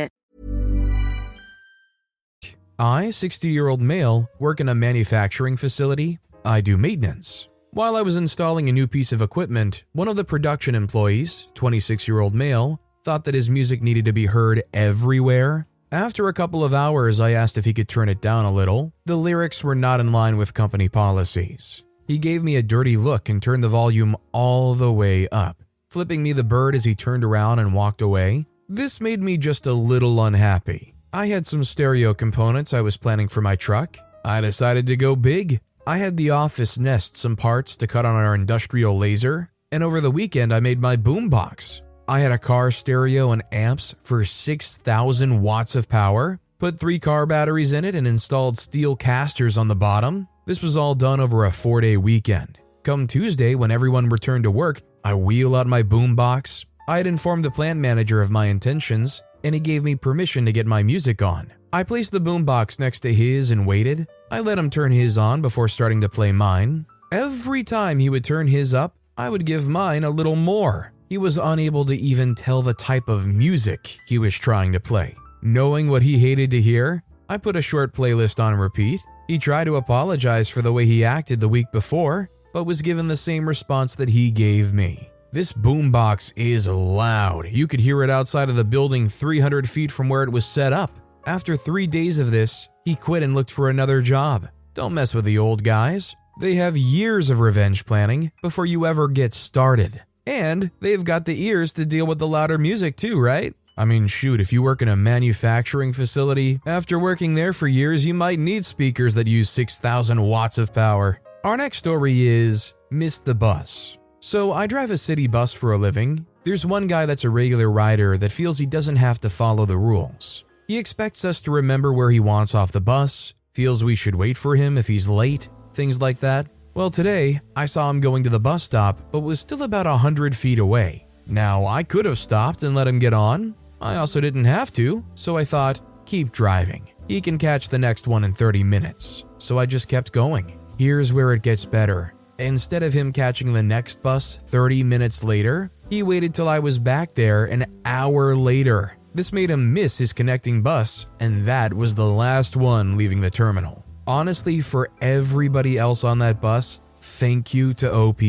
I, 2.81 3.11
60 3.11 3.47
year 3.47 3.67
old 3.67 3.79
male, 3.79 4.27
work 4.39 4.59
in 4.59 4.67
a 4.67 4.73
manufacturing 4.73 5.55
facility. 5.55 6.17
I 6.43 6.61
do 6.61 6.77
maintenance. 6.77 7.47
While 7.69 7.95
I 7.95 8.01
was 8.01 8.17
installing 8.17 8.69
a 8.69 8.71
new 8.71 8.87
piece 8.87 9.11
of 9.11 9.21
equipment, 9.21 9.83
one 9.93 10.07
of 10.07 10.15
the 10.15 10.23
production 10.23 10.73
employees, 10.73 11.45
26 11.53 12.07
year 12.07 12.19
old 12.19 12.33
male, 12.33 12.81
thought 13.03 13.23
that 13.25 13.35
his 13.35 13.51
music 13.51 13.83
needed 13.83 14.05
to 14.05 14.13
be 14.13 14.25
heard 14.25 14.63
everywhere. 14.73 15.67
After 15.91 16.27
a 16.27 16.33
couple 16.33 16.63
of 16.63 16.73
hours, 16.73 17.19
I 17.19 17.33
asked 17.33 17.55
if 17.55 17.65
he 17.65 17.73
could 17.73 17.87
turn 17.87 18.09
it 18.09 18.19
down 18.19 18.45
a 18.45 18.51
little. 18.51 18.93
The 19.05 19.15
lyrics 19.15 19.63
were 19.63 19.75
not 19.75 19.99
in 19.99 20.11
line 20.11 20.37
with 20.37 20.55
company 20.55 20.89
policies. 20.89 21.83
He 22.07 22.17
gave 22.17 22.43
me 22.43 22.55
a 22.55 22.63
dirty 22.63 22.97
look 22.97 23.29
and 23.29 23.43
turned 23.43 23.63
the 23.63 23.69
volume 23.69 24.15
all 24.31 24.73
the 24.73 24.91
way 24.91 25.27
up, 25.27 25.61
flipping 25.91 26.23
me 26.23 26.33
the 26.33 26.43
bird 26.43 26.73
as 26.73 26.85
he 26.85 26.95
turned 26.95 27.23
around 27.23 27.59
and 27.59 27.75
walked 27.75 28.01
away. 28.01 28.47
This 28.67 28.99
made 28.99 29.21
me 29.21 29.37
just 29.37 29.67
a 29.67 29.73
little 29.73 30.25
unhappy. 30.25 30.95
I 31.13 31.27
had 31.27 31.45
some 31.45 31.65
stereo 31.65 32.13
components 32.13 32.73
I 32.73 32.79
was 32.79 32.95
planning 32.95 33.27
for 33.27 33.41
my 33.41 33.57
truck. 33.57 33.97
I 34.23 34.39
decided 34.39 34.87
to 34.87 34.95
go 34.95 35.17
big. 35.17 35.59
I 35.85 35.97
had 35.97 36.15
the 36.15 36.29
office 36.29 36.77
nest 36.77 37.17
some 37.17 37.35
parts 37.35 37.75
to 37.77 37.87
cut 37.87 38.05
on 38.05 38.15
our 38.15 38.33
industrial 38.33 38.97
laser, 38.97 39.51
and 39.73 39.83
over 39.83 39.99
the 39.99 40.09
weekend 40.09 40.53
I 40.53 40.61
made 40.61 40.79
my 40.79 40.95
boombox. 40.95 41.81
I 42.07 42.21
had 42.21 42.31
a 42.31 42.37
car 42.37 42.71
stereo 42.71 43.33
and 43.33 43.43
amps 43.51 43.93
for 44.03 44.23
6,000 44.23 45.41
watts 45.41 45.75
of 45.75 45.89
power, 45.89 46.39
put 46.59 46.79
three 46.79 46.97
car 46.97 47.25
batteries 47.25 47.73
in 47.73 47.83
it, 47.83 47.93
and 47.93 48.07
installed 48.07 48.57
steel 48.57 48.95
casters 48.95 49.57
on 49.57 49.67
the 49.67 49.75
bottom. 49.75 50.29
This 50.45 50.61
was 50.61 50.77
all 50.77 50.95
done 50.95 51.19
over 51.19 51.43
a 51.43 51.51
four 51.51 51.81
day 51.81 51.97
weekend. 51.97 52.57
Come 52.83 53.05
Tuesday, 53.05 53.53
when 53.53 53.69
everyone 53.69 54.07
returned 54.07 54.45
to 54.45 54.51
work, 54.51 54.81
I 55.03 55.15
wheel 55.15 55.57
out 55.57 55.67
my 55.67 55.83
boombox. 55.83 56.63
I 56.87 56.97
had 56.97 57.07
informed 57.07 57.43
the 57.43 57.51
plant 57.51 57.81
manager 57.81 58.21
of 58.21 58.31
my 58.31 58.45
intentions, 58.45 59.21
and 59.43 59.55
he 59.55 59.59
gave 59.59 59.83
me 59.83 59.95
permission 59.95 60.45
to 60.45 60.51
get 60.51 60.67
my 60.67 60.83
music 60.83 61.21
on. 61.21 61.53
I 61.73 61.83
placed 61.83 62.11
the 62.11 62.19
boombox 62.19 62.79
next 62.79 62.99
to 63.01 63.13
his 63.13 63.51
and 63.51 63.65
waited. 63.65 64.07
I 64.29 64.39
let 64.39 64.57
him 64.57 64.69
turn 64.69 64.91
his 64.91 65.17
on 65.17 65.41
before 65.41 65.67
starting 65.67 66.01
to 66.01 66.09
play 66.09 66.31
mine. 66.31 66.85
Every 67.11 67.63
time 67.63 67.99
he 67.99 68.09
would 68.09 68.23
turn 68.23 68.47
his 68.47 68.73
up, 68.73 68.95
I 69.17 69.29
would 69.29 69.45
give 69.45 69.67
mine 69.67 70.03
a 70.03 70.09
little 70.09 70.35
more. 70.35 70.93
He 71.09 71.17
was 71.17 71.37
unable 71.37 71.83
to 71.85 71.95
even 71.95 72.35
tell 72.35 72.61
the 72.61 72.73
type 72.73 73.09
of 73.09 73.27
music 73.27 73.99
he 74.05 74.17
was 74.17 74.33
trying 74.33 74.71
to 74.73 74.79
play. 74.79 75.15
Knowing 75.41 75.89
what 75.89 76.03
he 76.03 76.19
hated 76.19 76.51
to 76.51 76.61
hear, 76.61 77.03
I 77.27 77.37
put 77.37 77.55
a 77.55 77.61
short 77.61 77.93
playlist 77.93 78.41
on 78.41 78.55
repeat. 78.55 79.01
He 79.27 79.37
tried 79.37 79.65
to 79.65 79.75
apologize 79.75 80.49
for 80.49 80.61
the 80.61 80.73
way 80.73 80.85
he 80.85 81.05
acted 81.05 81.39
the 81.39 81.49
week 81.49 81.67
before, 81.71 82.29
but 82.53 82.63
was 82.63 82.81
given 82.81 83.07
the 83.07 83.17
same 83.17 83.47
response 83.47 83.95
that 83.95 84.09
he 84.09 84.31
gave 84.31 84.73
me. 84.73 85.10
This 85.33 85.53
boombox 85.53 86.33
is 86.35 86.67
loud. 86.67 87.47
You 87.49 87.65
could 87.65 87.79
hear 87.79 88.03
it 88.03 88.09
outside 88.09 88.49
of 88.49 88.57
the 88.57 88.65
building 88.65 89.07
300 89.07 89.69
feet 89.69 89.89
from 89.89 90.09
where 90.09 90.23
it 90.23 90.31
was 90.31 90.45
set 90.45 90.73
up. 90.73 90.91
After 91.25 91.55
three 91.55 91.87
days 91.87 92.19
of 92.19 92.31
this, 92.31 92.67
he 92.83 92.95
quit 92.95 93.23
and 93.23 93.33
looked 93.33 93.49
for 93.49 93.69
another 93.69 94.01
job. 94.01 94.49
Don't 94.73 94.93
mess 94.93 95.13
with 95.13 95.23
the 95.23 95.37
old 95.37 95.63
guys. 95.63 96.13
They 96.41 96.55
have 96.55 96.75
years 96.75 97.29
of 97.29 97.39
revenge 97.39 97.85
planning 97.85 98.33
before 98.41 98.65
you 98.65 98.85
ever 98.85 99.07
get 99.07 99.33
started. 99.33 100.01
And 100.27 100.69
they've 100.81 101.03
got 101.03 101.23
the 101.23 101.41
ears 101.45 101.71
to 101.73 101.85
deal 101.85 102.05
with 102.05 102.19
the 102.19 102.27
louder 102.27 102.57
music 102.57 102.97
too, 102.97 103.17
right? 103.17 103.55
I 103.77 103.85
mean, 103.85 104.07
shoot, 104.07 104.41
if 104.41 104.51
you 104.51 104.61
work 104.61 104.81
in 104.81 104.89
a 104.89 104.97
manufacturing 104.97 105.93
facility, 105.93 106.59
after 106.65 106.99
working 106.99 107.35
there 107.35 107.53
for 107.53 107.67
years, 107.67 108.05
you 108.05 108.13
might 108.13 108.37
need 108.37 108.65
speakers 108.65 109.13
that 109.13 109.27
use 109.27 109.49
6,000 109.49 110.21
watts 110.21 110.57
of 110.57 110.73
power. 110.73 111.21
Our 111.45 111.55
next 111.55 111.77
story 111.77 112.27
is 112.27 112.73
Miss 112.89 113.19
the 113.19 113.33
Bus. 113.33 113.97
So, 114.23 114.53
I 114.53 114.67
drive 114.67 114.91
a 114.91 114.99
city 114.99 115.25
bus 115.25 115.51
for 115.51 115.71
a 115.71 115.79
living. 115.79 116.27
There's 116.43 116.63
one 116.63 116.85
guy 116.85 117.07
that's 117.07 117.23
a 117.23 117.29
regular 117.31 117.71
rider 117.71 118.19
that 118.19 118.31
feels 118.31 118.59
he 118.59 118.67
doesn't 118.67 118.97
have 118.97 119.19
to 119.21 119.31
follow 119.31 119.65
the 119.65 119.77
rules. 119.77 120.45
He 120.67 120.77
expects 120.77 121.25
us 121.25 121.41
to 121.41 121.51
remember 121.51 121.91
where 121.91 122.11
he 122.11 122.19
wants 122.19 122.53
off 122.53 122.71
the 122.71 122.79
bus, 122.79 123.33
feels 123.55 123.83
we 123.83 123.95
should 123.95 124.13
wait 124.13 124.37
for 124.37 124.55
him 124.55 124.77
if 124.77 124.85
he's 124.85 125.07
late, 125.07 125.49
things 125.73 125.99
like 125.99 126.19
that. 126.19 126.45
Well, 126.75 126.91
today, 126.91 127.41
I 127.55 127.65
saw 127.65 127.89
him 127.89 127.99
going 127.99 128.21
to 128.21 128.29
the 128.29 128.39
bus 128.39 128.61
stop, 128.61 129.11
but 129.11 129.21
was 129.21 129.39
still 129.39 129.63
about 129.63 129.87
a 129.87 129.97
hundred 129.97 130.35
feet 130.35 130.59
away. 130.59 131.07
Now, 131.25 131.65
I 131.65 131.81
could 131.81 132.05
have 132.05 132.19
stopped 132.19 132.61
and 132.61 132.75
let 132.75 132.87
him 132.87 132.99
get 132.99 133.13
on. 133.13 133.55
I 133.81 133.95
also 133.95 134.21
didn't 134.21 134.45
have 134.45 134.71
to, 134.73 135.03
so 135.15 135.35
I 135.35 135.45
thought, 135.45 135.81
keep 136.05 136.31
driving. 136.31 136.87
He 137.07 137.21
can 137.21 137.39
catch 137.39 137.69
the 137.69 137.79
next 137.79 138.07
one 138.07 138.23
in 138.23 138.33
30 138.33 138.63
minutes. 138.63 139.23
So 139.39 139.57
I 139.57 139.65
just 139.65 139.87
kept 139.87 140.11
going. 140.11 140.59
Here's 140.77 141.11
where 141.11 141.33
it 141.33 141.41
gets 141.41 141.65
better. 141.65 142.13
Instead 142.41 142.81
of 142.81 142.91
him 142.91 143.11
catching 143.11 143.53
the 143.53 143.61
next 143.61 144.01
bus 144.01 144.39
30 144.47 144.83
minutes 144.83 145.23
later, 145.23 145.71
he 145.91 146.01
waited 146.01 146.33
till 146.33 146.49
I 146.49 146.57
was 146.57 146.79
back 146.79 147.13
there 147.13 147.45
an 147.45 147.65
hour 147.85 148.35
later. 148.35 148.97
This 149.13 149.31
made 149.31 149.51
him 149.51 149.73
miss 149.73 149.99
his 149.99 150.11
connecting 150.11 150.63
bus, 150.63 151.05
and 151.19 151.45
that 151.45 151.71
was 151.71 151.93
the 151.93 152.07
last 152.07 152.55
one 152.55 152.97
leaving 152.97 153.21
the 153.21 153.29
terminal. 153.29 153.85
Honestly, 154.07 154.59
for 154.59 154.89
everybody 155.01 155.77
else 155.77 156.03
on 156.03 156.17
that 156.19 156.41
bus, 156.41 156.79
thank 157.01 157.53
you 157.53 157.75
to 157.75 157.93
OP. 157.93 158.21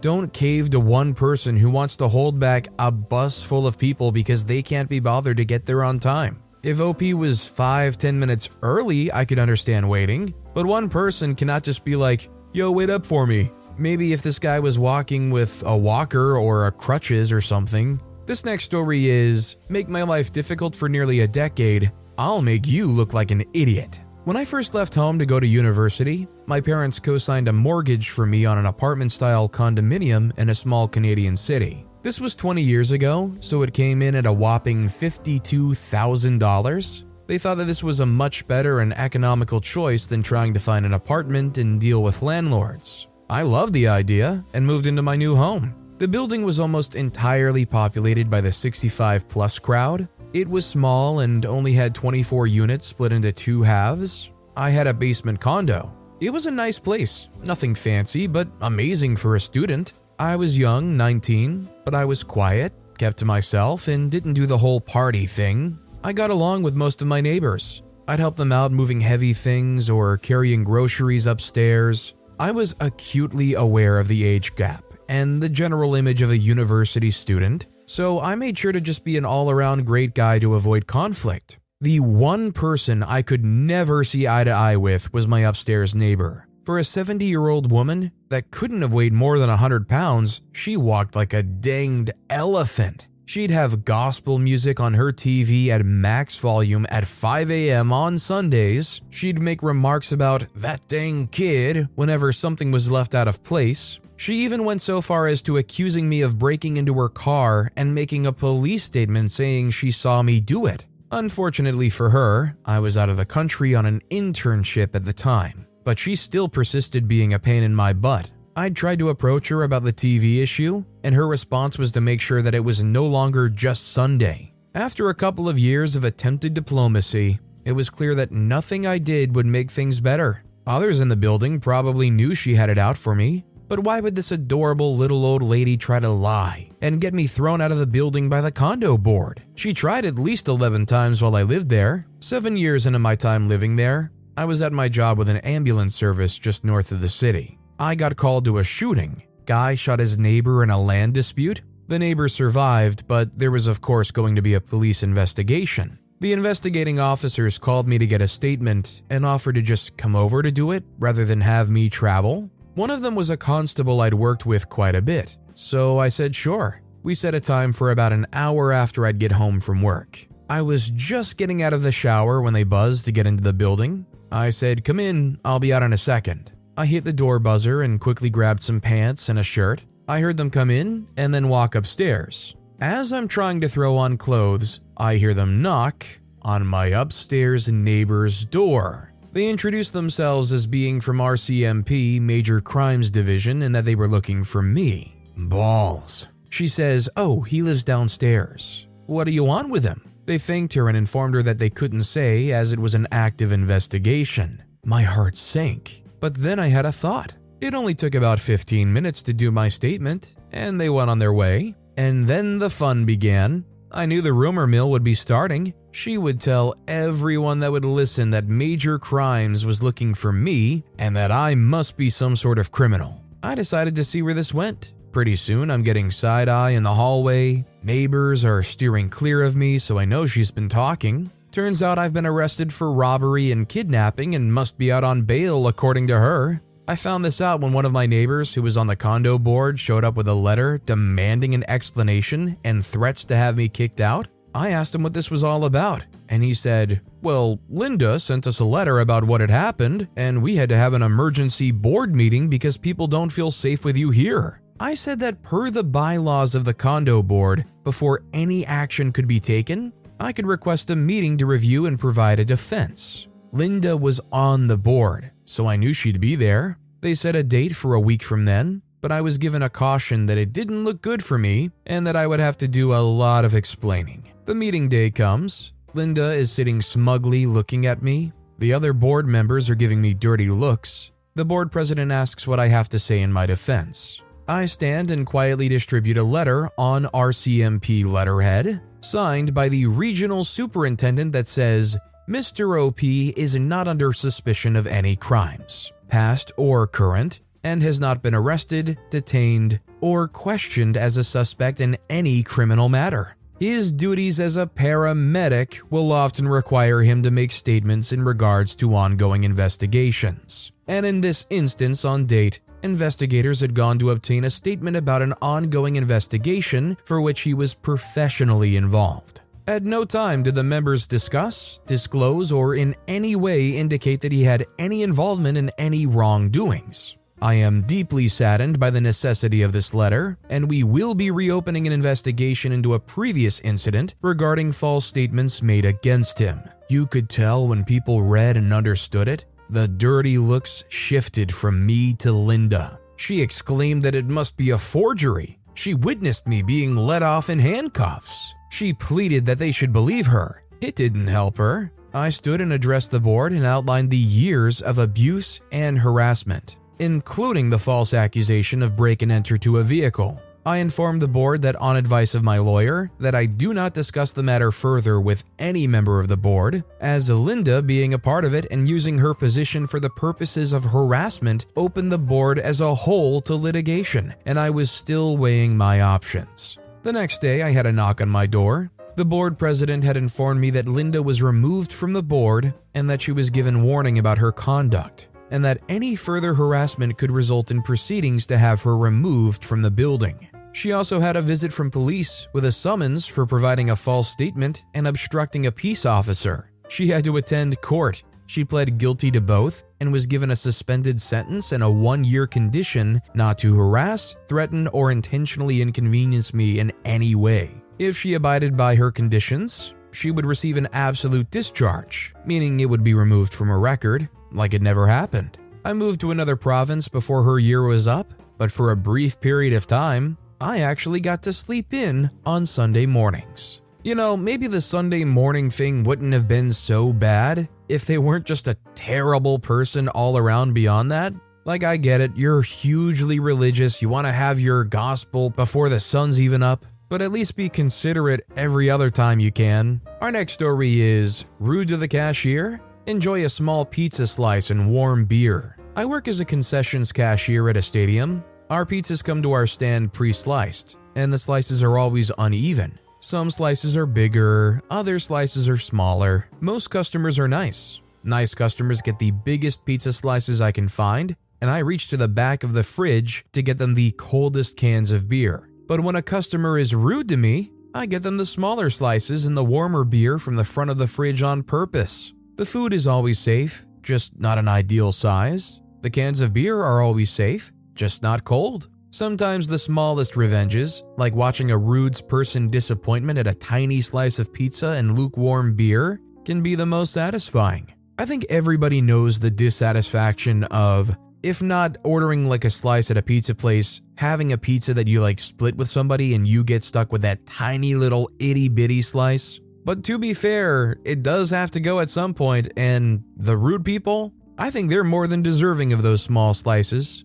Don't 0.00 0.32
cave 0.32 0.70
to 0.70 0.80
one 0.80 1.14
person 1.14 1.56
who 1.56 1.70
wants 1.70 1.94
to 1.96 2.08
hold 2.08 2.40
back 2.40 2.66
a 2.80 2.90
bus 2.90 3.44
full 3.44 3.68
of 3.68 3.78
people 3.78 4.10
because 4.10 4.44
they 4.44 4.60
can't 4.60 4.88
be 4.88 4.98
bothered 4.98 5.36
to 5.36 5.44
get 5.44 5.66
there 5.66 5.84
on 5.84 6.00
time. 6.00 6.42
If 6.64 6.80
OP 6.80 7.02
was 7.14 7.46
5 7.46 7.96
10 7.96 8.18
minutes 8.18 8.48
early, 8.62 9.12
I 9.12 9.24
could 9.24 9.38
understand 9.38 9.88
waiting, 9.88 10.34
but 10.52 10.66
one 10.66 10.88
person 10.88 11.36
cannot 11.36 11.62
just 11.62 11.84
be 11.84 11.94
like, 11.94 12.28
yo, 12.52 12.70
wait 12.70 12.90
up 12.90 13.06
for 13.06 13.26
me. 13.26 13.50
Maybe 13.78 14.12
if 14.12 14.22
this 14.22 14.38
guy 14.38 14.60
was 14.60 14.78
walking 14.78 15.30
with 15.30 15.62
a 15.66 15.76
walker 15.76 16.36
or 16.36 16.66
a 16.66 16.72
crutches 16.72 17.32
or 17.32 17.40
something. 17.40 18.00
This 18.26 18.44
next 18.44 18.64
story 18.64 19.08
is 19.10 19.56
Make 19.68 19.88
my 19.88 20.02
life 20.02 20.30
difficult 20.30 20.76
for 20.76 20.88
nearly 20.88 21.20
a 21.20 21.28
decade. 21.28 21.90
I'll 22.18 22.42
make 22.42 22.66
you 22.66 22.86
look 22.86 23.14
like 23.14 23.30
an 23.30 23.44
idiot. 23.54 24.00
When 24.24 24.36
I 24.36 24.44
first 24.44 24.74
left 24.74 24.94
home 24.94 25.18
to 25.18 25.26
go 25.26 25.40
to 25.40 25.46
university, 25.46 26.28
my 26.46 26.60
parents 26.60 27.00
co 27.00 27.18
signed 27.18 27.48
a 27.48 27.52
mortgage 27.52 28.10
for 28.10 28.26
me 28.26 28.44
on 28.44 28.58
an 28.58 28.66
apartment 28.66 29.10
style 29.10 29.48
condominium 29.48 30.38
in 30.38 30.50
a 30.50 30.54
small 30.54 30.86
Canadian 30.86 31.36
city. 31.36 31.84
This 32.02 32.20
was 32.20 32.36
20 32.36 32.62
years 32.62 32.92
ago, 32.92 33.34
so 33.40 33.62
it 33.62 33.72
came 33.72 34.02
in 34.02 34.14
at 34.14 34.26
a 34.26 34.32
whopping 34.32 34.88
$52,000. 34.88 37.02
They 37.26 37.38
thought 37.38 37.56
that 37.56 37.64
this 37.64 37.82
was 37.82 38.00
a 38.00 38.06
much 38.06 38.46
better 38.46 38.80
and 38.80 38.92
economical 38.92 39.60
choice 39.60 40.06
than 40.06 40.22
trying 40.22 40.54
to 40.54 40.60
find 40.60 40.84
an 40.84 40.94
apartment 40.94 41.58
and 41.58 41.80
deal 41.80 42.02
with 42.02 42.22
landlords. 42.22 43.06
I 43.30 43.42
loved 43.42 43.72
the 43.72 43.88
idea 43.88 44.44
and 44.52 44.66
moved 44.66 44.86
into 44.86 45.02
my 45.02 45.16
new 45.16 45.36
home. 45.36 45.74
The 45.98 46.08
building 46.08 46.44
was 46.44 46.58
almost 46.58 46.96
entirely 46.96 47.64
populated 47.64 48.28
by 48.28 48.40
the 48.40 48.50
65 48.50 49.28
plus 49.28 49.58
crowd. 49.58 50.08
It 50.32 50.48
was 50.48 50.66
small 50.66 51.20
and 51.20 51.46
only 51.46 51.72
had 51.74 51.94
24 51.94 52.46
units 52.48 52.86
split 52.86 53.12
into 53.12 53.32
two 53.32 53.62
halves. 53.62 54.30
I 54.56 54.70
had 54.70 54.86
a 54.86 54.94
basement 54.94 55.40
condo. 55.40 55.94
It 56.20 56.30
was 56.30 56.46
a 56.46 56.50
nice 56.50 56.78
place, 56.78 57.28
nothing 57.42 57.74
fancy, 57.74 58.26
but 58.26 58.48
amazing 58.60 59.16
for 59.16 59.36
a 59.36 59.40
student. 59.40 59.92
I 60.18 60.36
was 60.36 60.58
young, 60.58 60.96
19, 60.96 61.68
but 61.84 61.94
I 61.94 62.04
was 62.04 62.22
quiet, 62.22 62.72
kept 62.98 63.18
to 63.18 63.24
myself, 63.24 63.88
and 63.88 64.10
didn't 64.10 64.34
do 64.34 64.46
the 64.46 64.58
whole 64.58 64.80
party 64.80 65.26
thing. 65.26 65.78
I 66.04 66.12
got 66.12 66.30
along 66.30 66.64
with 66.64 66.74
most 66.74 67.00
of 67.00 67.06
my 67.06 67.20
neighbors. 67.20 67.80
I'd 68.08 68.18
help 68.18 68.34
them 68.34 68.50
out 68.50 68.72
moving 68.72 69.00
heavy 69.00 69.32
things 69.32 69.88
or 69.88 70.18
carrying 70.18 70.64
groceries 70.64 71.28
upstairs. 71.28 72.14
I 72.40 72.50
was 72.50 72.74
acutely 72.80 73.54
aware 73.54 74.00
of 74.00 74.08
the 74.08 74.24
age 74.24 74.56
gap 74.56 74.84
and 75.08 75.40
the 75.40 75.48
general 75.48 75.94
image 75.94 76.20
of 76.20 76.30
a 76.30 76.36
university 76.36 77.12
student, 77.12 77.66
so 77.86 78.20
I 78.20 78.34
made 78.34 78.58
sure 78.58 78.72
to 78.72 78.80
just 78.80 79.04
be 79.04 79.16
an 79.16 79.24
all 79.24 79.48
around 79.48 79.86
great 79.86 80.12
guy 80.12 80.40
to 80.40 80.56
avoid 80.56 80.88
conflict. 80.88 81.60
The 81.80 82.00
one 82.00 82.50
person 82.50 83.04
I 83.04 83.22
could 83.22 83.44
never 83.44 84.02
see 84.02 84.26
eye 84.26 84.42
to 84.42 84.50
eye 84.50 84.76
with 84.76 85.12
was 85.12 85.28
my 85.28 85.40
upstairs 85.40 85.94
neighbor. 85.94 86.48
For 86.64 86.78
a 86.78 86.84
70 86.84 87.24
year 87.24 87.46
old 87.46 87.70
woman 87.70 88.10
that 88.28 88.50
couldn't 88.50 88.82
have 88.82 88.92
weighed 88.92 89.12
more 89.12 89.38
than 89.38 89.50
100 89.50 89.88
pounds, 89.88 90.40
she 90.52 90.76
walked 90.76 91.14
like 91.14 91.32
a 91.32 91.44
danged 91.44 92.10
elephant. 92.28 93.06
She'd 93.24 93.50
have 93.50 93.84
gospel 93.84 94.38
music 94.38 94.80
on 94.80 94.94
her 94.94 95.12
TV 95.12 95.68
at 95.68 95.84
max 95.84 96.36
volume 96.36 96.86
at 96.90 97.06
5 97.06 97.50
a.m. 97.50 97.92
on 97.92 98.18
Sundays. 98.18 99.00
She'd 99.10 99.40
make 99.40 99.62
remarks 99.62 100.12
about 100.12 100.44
that 100.56 100.86
dang 100.88 101.28
kid 101.28 101.88
whenever 101.94 102.32
something 102.32 102.72
was 102.72 102.90
left 102.90 103.14
out 103.14 103.28
of 103.28 103.42
place. 103.42 104.00
She 104.16 104.44
even 104.44 104.64
went 104.64 104.82
so 104.82 105.00
far 105.00 105.26
as 105.26 105.42
to 105.42 105.56
accusing 105.56 106.08
me 106.08 106.22
of 106.22 106.38
breaking 106.38 106.76
into 106.76 106.94
her 106.94 107.08
car 107.08 107.70
and 107.76 107.94
making 107.94 108.26
a 108.26 108.32
police 108.32 108.84
statement 108.84 109.32
saying 109.32 109.70
she 109.70 109.90
saw 109.90 110.22
me 110.22 110.40
do 110.40 110.66
it. 110.66 110.86
Unfortunately 111.10 111.90
for 111.90 112.10
her, 112.10 112.56
I 112.64 112.78
was 112.78 112.96
out 112.96 113.08
of 113.08 113.16
the 113.16 113.24
country 113.24 113.74
on 113.74 113.86
an 113.86 114.00
internship 114.10 114.94
at 114.94 115.04
the 115.04 115.12
time, 115.12 115.66
but 115.84 115.98
she 115.98 116.16
still 116.16 116.48
persisted 116.48 117.08
being 117.08 117.34
a 117.34 117.38
pain 117.38 117.62
in 117.62 117.74
my 117.74 117.92
butt. 117.92 118.30
I'd 118.54 118.76
tried 118.76 118.98
to 118.98 119.08
approach 119.08 119.48
her 119.48 119.62
about 119.62 119.82
the 119.82 119.92
TV 119.92 120.42
issue, 120.42 120.84
and 121.02 121.14
her 121.14 121.26
response 121.26 121.78
was 121.78 121.92
to 121.92 122.02
make 122.02 122.20
sure 122.20 122.42
that 122.42 122.54
it 122.54 122.64
was 122.64 122.82
no 122.82 123.06
longer 123.06 123.48
just 123.48 123.92
Sunday. 123.92 124.52
After 124.74 125.08
a 125.08 125.14
couple 125.14 125.48
of 125.48 125.58
years 125.58 125.96
of 125.96 126.04
attempted 126.04 126.52
diplomacy, 126.52 127.40
it 127.64 127.72
was 127.72 127.88
clear 127.88 128.14
that 128.14 128.30
nothing 128.30 128.86
I 128.86 128.98
did 128.98 129.34
would 129.34 129.46
make 129.46 129.70
things 129.70 130.00
better. 130.00 130.44
Others 130.66 131.00
in 131.00 131.08
the 131.08 131.16
building 131.16 131.60
probably 131.60 132.10
knew 132.10 132.34
she 132.34 132.54
had 132.54 132.68
it 132.68 132.78
out 132.78 132.98
for 132.98 133.14
me, 133.14 133.44
but 133.68 133.80
why 133.80 134.00
would 134.00 134.14
this 134.14 134.32
adorable 134.32 134.96
little 134.98 135.24
old 135.24 135.42
lady 135.42 135.78
try 135.78 135.98
to 135.98 136.10
lie 136.10 136.70
and 136.82 137.00
get 137.00 137.14
me 137.14 137.26
thrown 137.26 137.62
out 137.62 137.72
of 137.72 137.78
the 137.78 137.86
building 137.86 138.28
by 138.28 138.42
the 138.42 138.52
condo 138.52 138.98
board? 138.98 139.42
She 139.54 139.72
tried 139.72 140.04
at 140.04 140.18
least 140.18 140.46
11 140.46 140.84
times 140.84 141.22
while 141.22 141.36
I 141.36 141.42
lived 141.42 141.70
there. 141.70 142.06
Seven 142.20 142.56
years 142.58 142.84
into 142.84 142.98
my 142.98 143.16
time 143.16 143.48
living 143.48 143.76
there, 143.76 144.12
I 144.36 144.44
was 144.44 144.60
at 144.60 144.72
my 144.72 144.90
job 144.90 145.16
with 145.16 145.30
an 145.30 145.38
ambulance 145.38 145.94
service 145.94 146.38
just 146.38 146.64
north 146.64 146.92
of 146.92 147.00
the 147.00 147.08
city. 147.08 147.58
I 147.78 147.94
got 147.94 148.16
called 148.16 148.44
to 148.46 148.58
a 148.58 148.64
shooting. 148.64 149.22
Guy 149.44 149.74
shot 149.74 149.98
his 149.98 150.18
neighbor 150.18 150.62
in 150.62 150.70
a 150.70 150.80
land 150.80 151.14
dispute. 151.14 151.62
The 151.88 151.98
neighbor 151.98 152.28
survived, 152.28 153.06
but 153.08 153.38
there 153.38 153.50
was, 153.50 153.66
of 153.66 153.80
course, 153.80 154.10
going 154.10 154.36
to 154.36 154.42
be 154.42 154.54
a 154.54 154.60
police 154.60 155.02
investigation. 155.02 155.98
The 156.20 156.32
investigating 156.32 157.00
officers 157.00 157.58
called 157.58 157.88
me 157.88 157.98
to 157.98 158.06
get 158.06 158.22
a 158.22 158.28
statement 158.28 159.02
and 159.10 159.26
offered 159.26 159.56
to 159.56 159.62
just 159.62 159.96
come 159.96 160.14
over 160.14 160.40
to 160.40 160.52
do 160.52 160.70
it 160.70 160.84
rather 160.98 161.24
than 161.24 161.40
have 161.40 161.68
me 161.68 161.90
travel. 161.90 162.48
One 162.74 162.90
of 162.90 163.02
them 163.02 163.16
was 163.16 163.28
a 163.28 163.36
constable 163.36 164.00
I'd 164.00 164.14
worked 164.14 164.46
with 164.46 164.68
quite 164.68 164.94
a 164.94 165.02
bit, 165.02 165.36
so 165.54 165.98
I 165.98 166.08
said 166.08 166.36
sure. 166.36 166.80
We 167.02 167.14
set 167.14 167.34
a 167.34 167.40
time 167.40 167.72
for 167.72 167.90
about 167.90 168.12
an 168.12 168.26
hour 168.32 168.70
after 168.70 169.04
I'd 169.04 169.18
get 169.18 169.32
home 169.32 169.60
from 169.60 169.82
work. 169.82 170.28
I 170.48 170.62
was 170.62 170.90
just 170.90 171.36
getting 171.36 171.62
out 171.62 171.72
of 171.72 171.82
the 171.82 171.90
shower 171.90 172.40
when 172.40 172.52
they 172.52 172.62
buzzed 172.62 173.06
to 173.06 173.12
get 173.12 173.26
into 173.26 173.42
the 173.42 173.52
building. 173.52 174.06
I 174.30 174.50
said, 174.50 174.84
Come 174.84 175.00
in, 175.00 175.40
I'll 175.44 175.58
be 175.58 175.72
out 175.72 175.82
in 175.82 175.92
a 175.92 175.98
second. 175.98 176.52
I 176.76 176.86
hit 176.86 177.04
the 177.04 177.12
door 177.12 177.38
buzzer 177.38 177.82
and 177.82 178.00
quickly 178.00 178.30
grabbed 178.30 178.62
some 178.62 178.80
pants 178.80 179.28
and 179.28 179.38
a 179.38 179.42
shirt. 179.42 179.82
I 180.08 180.20
heard 180.20 180.38
them 180.38 180.50
come 180.50 180.70
in 180.70 181.06
and 181.16 181.34
then 181.34 181.48
walk 181.48 181.74
upstairs. 181.74 182.56
As 182.80 183.12
I'm 183.12 183.28
trying 183.28 183.60
to 183.60 183.68
throw 183.68 183.96
on 183.96 184.16
clothes, 184.16 184.80
I 184.96 185.16
hear 185.16 185.34
them 185.34 185.62
knock 185.62 186.06
on 186.40 186.66
my 186.66 186.86
upstairs 186.86 187.68
neighbor's 187.68 188.44
door. 188.44 189.12
They 189.32 189.48
introduced 189.48 189.92
themselves 189.92 190.50
as 190.50 190.66
being 190.66 191.00
from 191.00 191.18
RCMP 191.18 192.20
Major 192.20 192.60
Crimes 192.60 193.10
Division 193.10 193.62
and 193.62 193.74
that 193.74 193.84
they 193.84 193.94
were 193.94 194.08
looking 194.08 194.42
for 194.42 194.62
me. 194.62 195.16
Balls. 195.36 196.26
She 196.50 196.68
says, 196.68 197.08
Oh, 197.16 197.42
he 197.42 197.62
lives 197.62 197.84
downstairs. 197.84 198.86
What 199.06 199.24
do 199.24 199.30
you 199.30 199.44
want 199.44 199.70
with 199.70 199.84
him? 199.84 200.12
They 200.26 200.38
thanked 200.38 200.74
her 200.74 200.88
and 200.88 200.96
informed 200.96 201.34
her 201.34 201.42
that 201.42 201.58
they 201.58 201.70
couldn't 201.70 202.02
say 202.02 202.50
as 202.50 202.72
it 202.72 202.78
was 202.78 202.94
an 202.94 203.08
active 203.10 203.52
investigation. 203.52 204.62
My 204.84 205.02
heart 205.02 205.36
sank. 205.36 206.01
But 206.22 206.36
then 206.36 206.60
I 206.60 206.68
had 206.68 206.86
a 206.86 206.92
thought. 206.92 207.34
It 207.60 207.74
only 207.74 207.96
took 207.96 208.14
about 208.14 208.38
15 208.38 208.92
minutes 208.92 209.22
to 209.22 209.32
do 209.32 209.50
my 209.50 209.68
statement, 209.68 210.36
and 210.52 210.80
they 210.80 210.88
went 210.88 211.10
on 211.10 211.18
their 211.18 211.32
way. 211.32 211.74
And 211.96 212.28
then 212.28 212.58
the 212.58 212.70
fun 212.70 213.04
began. 213.04 213.64
I 213.90 214.06
knew 214.06 214.22
the 214.22 214.32
rumor 214.32 214.68
mill 214.68 214.88
would 214.92 215.02
be 215.02 215.16
starting. 215.16 215.74
She 215.90 216.18
would 216.18 216.40
tell 216.40 216.76
everyone 216.86 217.58
that 217.58 217.72
would 217.72 217.84
listen 217.84 218.30
that 218.30 218.46
Major 218.46 219.00
Crimes 219.00 219.66
was 219.66 219.82
looking 219.82 220.14
for 220.14 220.32
me 220.32 220.84
and 220.96 221.16
that 221.16 221.32
I 221.32 221.56
must 221.56 221.96
be 221.96 222.08
some 222.08 222.36
sort 222.36 222.60
of 222.60 222.70
criminal. 222.70 223.20
I 223.42 223.56
decided 223.56 223.96
to 223.96 224.04
see 224.04 224.22
where 224.22 224.32
this 224.32 224.54
went. 224.54 224.92
Pretty 225.10 225.34
soon, 225.34 225.72
I'm 225.72 225.82
getting 225.82 226.12
side 226.12 226.48
eye 226.48 226.70
in 226.70 226.84
the 226.84 226.94
hallway. 226.94 227.64
Neighbors 227.82 228.44
are 228.44 228.62
steering 228.62 229.10
clear 229.10 229.42
of 229.42 229.56
me, 229.56 229.80
so 229.80 229.98
I 229.98 230.04
know 230.04 230.26
she's 230.26 230.52
been 230.52 230.68
talking. 230.68 231.32
Turns 231.52 231.82
out 231.82 231.98
I've 231.98 232.14
been 232.14 232.24
arrested 232.24 232.72
for 232.72 232.90
robbery 232.90 233.52
and 233.52 233.68
kidnapping 233.68 234.34
and 234.34 234.54
must 234.54 234.78
be 234.78 234.90
out 234.90 235.04
on 235.04 235.20
bail, 235.20 235.66
according 235.66 236.06
to 236.06 236.18
her. 236.18 236.62
I 236.88 236.96
found 236.96 237.26
this 237.26 237.42
out 237.42 237.60
when 237.60 237.74
one 237.74 237.84
of 237.84 237.92
my 237.92 238.06
neighbors, 238.06 238.54
who 238.54 238.62
was 238.62 238.78
on 238.78 238.86
the 238.86 238.96
condo 238.96 239.38
board, 239.38 239.78
showed 239.78 240.02
up 240.02 240.14
with 240.14 240.28
a 240.28 240.34
letter 240.34 240.80
demanding 240.86 241.54
an 241.54 241.62
explanation 241.68 242.56
and 242.64 242.84
threats 242.84 243.26
to 243.26 243.36
have 243.36 243.58
me 243.58 243.68
kicked 243.68 244.00
out. 244.00 244.28
I 244.54 244.70
asked 244.70 244.94
him 244.94 245.02
what 245.02 245.12
this 245.12 245.30
was 245.30 245.44
all 245.44 245.66
about, 245.66 246.06
and 246.30 246.42
he 246.42 246.54
said, 246.54 247.02
Well, 247.20 247.60
Linda 247.68 248.18
sent 248.18 248.46
us 248.46 248.60
a 248.60 248.64
letter 248.64 249.00
about 249.00 249.24
what 249.24 249.42
had 249.42 249.50
happened, 249.50 250.08
and 250.16 250.42
we 250.42 250.56
had 250.56 250.70
to 250.70 250.78
have 250.78 250.94
an 250.94 251.02
emergency 251.02 251.70
board 251.70 252.14
meeting 252.14 252.48
because 252.48 252.78
people 252.78 253.06
don't 253.06 253.30
feel 253.30 253.50
safe 253.50 253.84
with 253.84 253.98
you 253.98 254.08
here. 254.10 254.62
I 254.80 254.94
said 254.94 255.20
that 255.20 255.42
per 255.42 255.70
the 255.70 255.84
bylaws 255.84 256.54
of 256.54 256.64
the 256.64 256.74
condo 256.74 257.22
board, 257.22 257.66
before 257.84 258.24
any 258.32 258.64
action 258.64 259.12
could 259.12 259.28
be 259.28 259.38
taken, 259.38 259.92
I 260.22 260.32
could 260.32 260.46
request 260.46 260.88
a 260.88 260.94
meeting 260.94 261.36
to 261.38 261.46
review 261.46 261.86
and 261.86 261.98
provide 261.98 262.38
a 262.38 262.44
defense. 262.44 263.26
Linda 263.50 263.96
was 263.96 264.20
on 264.30 264.68
the 264.68 264.78
board, 264.78 265.32
so 265.44 265.66
I 265.66 265.74
knew 265.74 265.92
she'd 265.92 266.20
be 266.20 266.36
there. 266.36 266.78
They 267.00 267.14
set 267.14 267.34
a 267.34 267.42
date 267.42 267.74
for 267.74 267.94
a 267.94 268.00
week 268.00 268.22
from 268.22 268.44
then, 268.44 268.82
but 269.00 269.10
I 269.10 269.20
was 269.20 269.36
given 269.36 269.62
a 269.62 269.68
caution 269.68 270.26
that 270.26 270.38
it 270.38 270.52
didn't 270.52 270.84
look 270.84 271.02
good 271.02 271.24
for 271.24 271.38
me 271.38 271.72
and 271.86 272.06
that 272.06 272.14
I 272.14 272.28
would 272.28 272.38
have 272.38 272.56
to 272.58 272.68
do 272.68 272.94
a 272.94 273.02
lot 273.02 273.44
of 273.44 273.52
explaining. 273.52 274.32
The 274.44 274.54
meeting 274.54 274.88
day 274.88 275.10
comes. 275.10 275.72
Linda 275.92 276.32
is 276.32 276.52
sitting 276.52 276.80
smugly 276.80 277.44
looking 277.44 277.84
at 277.84 278.00
me. 278.00 278.32
The 278.58 278.72
other 278.72 278.92
board 278.92 279.26
members 279.26 279.68
are 279.68 279.74
giving 279.74 280.00
me 280.00 280.14
dirty 280.14 280.48
looks. 280.50 281.10
The 281.34 281.44
board 281.44 281.72
president 281.72 282.12
asks 282.12 282.46
what 282.46 282.60
I 282.60 282.68
have 282.68 282.88
to 282.90 283.00
say 283.00 283.22
in 283.22 283.32
my 283.32 283.46
defense. 283.46 284.22
I 284.48 284.66
stand 284.66 285.10
and 285.12 285.24
quietly 285.24 285.68
distribute 285.68 286.16
a 286.16 286.24
letter 286.24 286.68
on 286.76 287.04
RCMP 287.04 288.04
letterhead, 288.04 288.80
signed 289.00 289.54
by 289.54 289.68
the 289.68 289.86
regional 289.86 290.42
superintendent 290.42 291.32
that 291.32 291.46
says, 291.46 291.96
Mr. 292.28 292.80
OP 292.80 293.02
is 293.04 293.54
not 293.54 293.86
under 293.86 294.12
suspicion 294.12 294.74
of 294.74 294.86
any 294.86 295.14
crimes, 295.14 295.92
past 296.08 296.50
or 296.56 296.88
current, 296.88 297.40
and 297.62 297.82
has 297.82 298.00
not 298.00 298.22
been 298.22 298.34
arrested, 298.34 298.98
detained, 299.10 299.78
or 300.00 300.26
questioned 300.26 300.96
as 300.96 301.16
a 301.16 301.24
suspect 301.24 301.80
in 301.80 301.96
any 302.10 302.42
criminal 302.42 302.88
matter. 302.88 303.36
His 303.60 303.92
duties 303.92 304.40
as 304.40 304.56
a 304.56 304.66
paramedic 304.66 305.80
will 305.88 306.10
often 306.10 306.48
require 306.48 307.02
him 307.02 307.22
to 307.22 307.30
make 307.30 307.52
statements 307.52 308.10
in 308.10 308.24
regards 308.24 308.74
to 308.76 308.96
ongoing 308.96 309.44
investigations. 309.44 310.72
And 310.88 311.06
in 311.06 311.20
this 311.20 311.46
instance, 311.48 312.04
on 312.04 312.26
date, 312.26 312.58
investigators 312.82 313.60
had 313.60 313.74
gone 313.74 313.98
to 313.98 314.10
obtain 314.10 314.44
a 314.44 314.50
statement 314.50 314.96
about 314.96 315.22
an 315.22 315.34
ongoing 315.40 315.96
investigation 315.96 316.96
for 317.04 317.20
which 317.20 317.42
he 317.42 317.54
was 317.54 317.74
professionally 317.74 318.76
involved. 318.76 319.40
At 319.66 319.84
no 319.84 320.04
time 320.04 320.42
did 320.42 320.56
the 320.56 320.64
members 320.64 321.06
discuss, 321.06 321.78
disclose, 321.86 322.50
or 322.50 322.74
in 322.74 322.96
any 323.06 323.36
way 323.36 323.70
indicate 323.70 324.20
that 324.22 324.32
he 324.32 324.42
had 324.42 324.66
any 324.78 325.02
involvement 325.02 325.56
in 325.56 325.70
any 325.78 326.04
wrongdoings. 326.04 327.16
I 327.40 327.54
am 327.54 327.82
deeply 327.82 328.28
saddened 328.28 328.78
by 328.78 328.90
the 328.90 329.00
necessity 329.00 329.62
of 329.62 329.72
this 329.72 329.94
letter, 329.94 330.38
and 330.48 330.70
we 330.70 330.84
will 330.84 331.12
be 331.14 331.32
reopening 331.32 331.88
an 331.88 331.92
investigation 331.92 332.70
into 332.70 332.94
a 332.94 333.00
previous 333.00 333.58
incident 333.60 334.14
regarding 334.22 334.70
false 334.70 335.06
statements 335.06 335.60
made 335.60 335.84
against 335.84 336.38
him. 336.38 336.62
You 336.88 337.06
could 337.06 337.28
tell 337.28 337.66
when 337.66 337.84
people 337.84 338.22
read 338.22 338.56
and 338.56 338.72
understood 338.72 339.26
it, 339.26 339.44
the 339.72 339.88
dirty 339.88 340.38
looks 340.38 340.84
shifted 340.88 341.54
from 341.54 341.84
me 341.84 342.14
to 342.14 342.32
Linda. 342.32 342.98
She 343.16 343.40
exclaimed 343.40 344.02
that 344.04 344.14
it 344.14 344.26
must 344.26 344.56
be 344.56 344.70
a 344.70 344.78
forgery. 344.78 345.58
She 345.74 345.94
witnessed 345.94 346.46
me 346.46 346.62
being 346.62 346.94
let 346.94 347.22
off 347.22 347.50
in 347.50 347.58
handcuffs. 347.58 348.54
She 348.70 348.92
pleaded 348.92 349.46
that 349.46 349.58
they 349.58 349.72
should 349.72 349.92
believe 349.92 350.26
her. 350.26 350.62
It 350.80 350.94
didn't 350.94 351.26
help 351.26 351.56
her. 351.58 351.92
I 352.14 352.30
stood 352.30 352.60
and 352.60 352.72
addressed 352.72 353.10
the 353.10 353.20
board 353.20 353.52
and 353.52 353.64
outlined 353.64 354.10
the 354.10 354.16
years 354.16 354.82
of 354.82 354.98
abuse 354.98 355.60
and 355.72 355.98
harassment 355.98 356.76
including 357.02 357.68
the 357.68 357.78
false 357.78 358.14
accusation 358.14 358.80
of 358.80 358.96
break 358.96 359.22
and 359.22 359.32
enter 359.32 359.58
to 359.58 359.78
a 359.78 359.82
vehicle. 359.82 360.40
I 360.64 360.76
informed 360.76 361.20
the 361.20 361.26
board 361.26 361.62
that 361.62 361.74
on 361.76 361.96
advice 361.96 362.36
of 362.36 362.44
my 362.44 362.58
lawyer 362.58 363.10
that 363.18 363.34
I 363.34 363.46
do 363.46 363.74
not 363.74 363.94
discuss 363.94 364.32
the 364.32 364.44
matter 364.44 364.70
further 364.70 365.20
with 365.20 365.42
any 365.58 365.88
member 365.88 366.20
of 366.20 366.28
the 366.28 366.36
board, 366.36 366.84
as 367.00 367.28
Linda 367.28 367.82
being 367.82 368.14
a 368.14 368.18
part 368.18 368.44
of 368.44 368.54
it 368.54 368.68
and 368.70 368.88
using 368.88 369.18
her 369.18 369.34
position 369.34 369.88
for 369.88 369.98
the 369.98 370.10
purposes 370.10 370.72
of 370.72 370.84
harassment 370.84 371.66
opened 371.76 372.12
the 372.12 372.18
board 372.18 372.60
as 372.60 372.80
a 372.80 372.94
whole 372.94 373.40
to 373.40 373.56
litigation, 373.56 374.34
and 374.46 374.56
I 374.56 374.70
was 374.70 374.88
still 374.88 375.36
weighing 375.36 375.76
my 375.76 376.00
options. 376.00 376.78
The 377.02 377.12
next 377.12 377.40
day 377.40 377.62
I 377.62 377.72
had 377.72 377.86
a 377.86 377.92
knock 377.92 378.20
on 378.20 378.28
my 378.28 378.46
door. 378.46 378.92
The 379.16 379.24
board 379.24 379.58
president 379.58 380.04
had 380.04 380.16
informed 380.16 380.60
me 380.60 380.70
that 380.70 380.86
Linda 380.86 381.24
was 381.24 381.42
removed 381.42 381.92
from 381.92 382.12
the 382.12 382.22
board 382.22 382.72
and 382.94 383.10
that 383.10 383.20
she 383.20 383.32
was 383.32 383.50
given 383.50 383.82
warning 383.82 384.16
about 384.16 384.38
her 384.38 384.52
conduct 384.52 385.26
and 385.50 385.64
that 385.64 385.82
any 385.88 386.16
further 386.16 386.54
harassment 386.54 387.18
could 387.18 387.30
result 387.30 387.70
in 387.70 387.82
proceedings 387.82 388.46
to 388.46 388.56
have 388.56 388.82
her 388.82 388.96
removed 388.96 389.64
from 389.64 389.82
the 389.82 389.90
building. 389.90 390.48
She 390.72 390.92
also 390.92 391.20
had 391.20 391.36
a 391.36 391.42
visit 391.42 391.72
from 391.72 391.90
police 391.90 392.48
with 392.54 392.64
a 392.64 392.72
summons 392.72 393.26
for 393.26 393.46
providing 393.46 393.90
a 393.90 393.96
false 393.96 394.28
statement 394.28 394.84
and 394.94 395.06
obstructing 395.06 395.66
a 395.66 395.72
peace 395.72 396.06
officer. 396.06 396.70
She 396.88 397.08
had 397.08 397.24
to 397.24 397.36
attend 397.36 397.80
court. 397.82 398.22
She 398.46 398.64
pled 398.64 398.98
guilty 398.98 399.30
to 399.30 399.40
both 399.40 399.82
and 400.00 400.12
was 400.12 400.26
given 400.26 400.50
a 400.50 400.56
suspended 400.56 401.20
sentence 401.20 401.72
and 401.72 401.82
a 401.82 401.90
one 401.90 402.24
year 402.24 402.46
condition 402.46 403.20
not 403.34 403.58
to 403.58 403.74
harass, 403.74 404.34
threaten, 404.48 404.88
or 404.88 405.10
intentionally 405.12 405.80
inconvenience 405.80 406.52
me 406.52 406.80
in 406.80 406.92
any 407.04 407.34
way. 407.34 407.70
If 407.98 408.16
she 408.16 408.34
abided 408.34 408.76
by 408.76 408.94
her 408.96 409.10
conditions, 409.10 409.94
she 410.10 410.30
would 410.30 410.46
receive 410.46 410.76
an 410.76 410.88
absolute 410.92 411.50
discharge, 411.50 412.34
meaning 412.44 412.80
it 412.80 412.90
would 412.90 413.04
be 413.04 413.14
removed 413.14 413.54
from 413.54 413.68
her 413.68 413.78
record, 413.78 414.28
like 414.50 414.74
it 414.74 414.82
never 414.82 415.06
happened. 415.06 415.58
I 415.84 415.92
moved 415.92 416.20
to 416.20 416.30
another 416.30 416.56
province 416.56 417.08
before 417.08 417.42
her 417.42 417.58
year 417.58 417.82
was 417.82 418.06
up, 418.06 418.34
but 418.58 418.70
for 418.70 418.90
a 418.90 418.96
brief 418.96 419.40
period 419.40 419.72
of 419.72 419.86
time, 419.86 420.36
I 420.62 420.78
actually 420.80 421.18
got 421.18 421.42
to 421.42 421.52
sleep 421.52 421.92
in 421.92 422.30
on 422.46 422.66
Sunday 422.66 423.04
mornings. 423.04 423.82
You 424.04 424.14
know, 424.14 424.36
maybe 424.36 424.68
the 424.68 424.80
Sunday 424.80 425.24
morning 425.24 425.70
thing 425.70 426.04
wouldn't 426.04 426.32
have 426.32 426.46
been 426.46 426.72
so 426.72 427.12
bad 427.12 427.68
if 427.88 428.06
they 428.06 428.16
weren't 428.16 428.46
just 428.46 428.68
a 428.68 428.76
terrible 428.94 429.58
person 429.58 430.08
all 430.08 430.38
around 430.38 430.72
beyond 430.72 431.10
that. 431.10 431.34
Like, 431.64 431.82
I 431.82 431.96
get 431.96 432.20
it, 432.20 432.36
you're 432.36 432.62
hugely 432.62 433.40
religious, 433.40 434.00
you 434.00 434.08
want 434.08 434.26
to 434.28 434.32
have 434.32 434.60
your 434.60 434.84
gospel 434.84 435.50
before 435.50 435.88
the 435.88 436.00
sun's 436.00 436.40
even 436.40 436.62
up, 436.62 436.86
but 437.08 437.20
at 437.20 437.32
least 437.32 437.56
be 437.56 437.68
considerate 437.68 438.40
every 438.56 438.88
other 438.88 439.10
time 439.10 439.40
you 439.40 439.50
can. 439.50 440.00
Our 440.20 440.30
next 440.30 440.52
story 440.54 441.00
is 441.00 441.44
Rude 441.58 441.88
to 441.88 441.96
the 441.96 442.08
Cashier 442.08 442.80
Enjoy 443.06 443.44
a 443.44 443.48
small 443.48 443.84
pizza 443.84 444.28
slice 444.28 444.70
and 444.70 444.88
warm 444.88 445.24
beer. 445.24 445.76
I 445.96 446.04
work 446.04 446.28
as 446.28 446.38
a 446.38 446.44
concessions 446.44 447.10
cashier 447.10 447.68
at 447.68 447.76
a 447.76 447.82
stadium. 447.82 448.44
Our 448.72 448.86
pizzas 448.86 449.22
come 449.22 449.42
to 449.42 449.52
our 449.52 449.66
stand 449.66 450.14
pre 450.14 450.32
sliced, 450.32 450.96
and 451.14 451.30
the 451.30 451.38
slices 451.38 451.82
are 451.82 451.98
always 451.98 452.32
uneven. 452.38 452.98
Some 453.20 453.50
slices 453.50 453.98
are 453.98 454.06
bigger, 454.06 454.80
other 454.88 455.18
slices 455.18 455.68
are 455.68 455.76
smaller. 455.76 456.48
Most 456.58 456.88
customers 456.88 457.38
are 457.38 457.46
nice. 457.46 458.00
Nice 458.24 458.54
customers 458.54 459.02
get 459.02 459.18
the 459.18 459.30
biggest 459.30 459.84
pizza 459.84 460.10
slices 460.10 460.62
I 460.62 460.72
can 460.72 460.88
find, 460.88 461.36
and 461.60 461.70
I 461.70 461.80
reach 461.80 462.08
to 462.08 462.16
the 462.16 462.28
back 462.28 462.64
of 462.64 462.72
the 462.72 462.82
fridge 462.82 463.44
to 463.52 463.60
get 463.60 463.76
them 463.76 463.92
the 463.92 464.12
coldest 464.12 464.74
cans 464.78 465.10
of 465.10 465.28
beer. 465.28 465.68
But 465.86 466.00
when 466.00 466.16
a 466.16 466.22
customer 466.22 466.78
is 466.78 466.94
rude 466.94 467.28
to 467.28 467.36
me, 467.36 467.72
I 467.94 468.06
get 468.06 468.22
them 468.22 468.38
the 468.38 468.46
smaller 468.46 468.88
slices 468.88 469.44
and 469.44 469.54
the 469.54 469.62
warmer 469.62 470.02
beer 470.02 470.38
from 470.38 470.56
the 470.56 470.64
front 470.64 470.88
of 470.88 470.96
the 470.96 471.06
fridge 471.06 471.42
on 471.42 471.62
purpose. 471.62 472.32
The 472.56 472.64
food 472.64 472.94
is 472.94 473.06
always 473.06 473.38
safe, 473.38 473.84
just 474.00 474.40
not 474.40 474.56
an 474.56 474.66
ideal 474.66 475.12
size. 475.12 475.82
The 476.00 476.08
cans 476.08 476.40
of 476.40 476.54
beer 476.54 476.80
are 476.80 477.02
always 477.02 477.28
safe, 477.28 477.70
just 477.94 478.22
not 478.22 478.44
cold. 478.44 478.88
Sometimes 479.10 479.66
the 479.66 479.78
smallest 479.78 480.36
revenges, 480.36 481.02
like 481.18 481.34
watching 481.34 481.70
a 481.70 481.76
rude 481.76 482.20
person 482.28 482.70
disappointment 482.70 483.38
at 483.38 483.46
a 483.46 483.54
tiny 483.54 484.00
slice 484.00 484.38
of 484.38 484.52
pizza 484.52 484.88
and 484.88 485.18
lukewarm 485.18 485.74
beer, 485.74 486.20
can 486.44 486.62
be 486.62 486.74
the 486.74 486.86
most 486.86 487.12
satisfying. 487.12 487.92
I 488.18 488.24
think 488.24 488.46
everybody 488.48 489.00
knows 489.00 489.38
the 489.38 489.50
dissatisfaction 489.50 490.64
of, 490.64 491.14
if 491.42 491.60
not 491.60 491.98
ordering 492.04 492.48
like 492.48 492.64
a 492.64 492.70
slice 492.70 493.10
at 493.10 493.16
a 493.16 493.22
pizza 493.22 493.54
place, 493.54 494.00
having 494.16 494.52
a 494.52 494.58
pizza 494.58 494.94
that 494.94 495.08
you 495.08 495.20
like 495.20 495.40
split 495.40 495.76
with 495.76 495.88
somebody 495.88 496.34
and 496.34 496.46
you 496.46 496.64
get 496.64 496.84
stuck 496.84 497.12
with 497.12 497.22
that 497.22 497.44
tiny 497.46 497.94
little 497.94 498.30
itty 498.38 498.68
bitty 498.68 499.02
slice. 499.02 499.60
But 499.84 500.04
to 500.04 500.18
be 500.18 500.32
fair, 500.32 500.96
it 501.04 501.22
does 501.22 501.50
have 501.50 501.72
to 501.72 501.80
go 501.80 502.00
at 502.00 502.08
some 502.08 502.32
point, 502.32 502.72
and 502.76 503.24
the 503.36 503.56
rude 503.56 503.84
people, 503.84 504.32
I 504.56 504.70
think 504.70 504.88
they're 504.88 505.02
more 505.02 505.26
than 505.26 505.42
deserving 505.42 505.92
of 505.92 506.02
those 506.02 506.22
small 506.22 506.54
slices. 506.54 507.24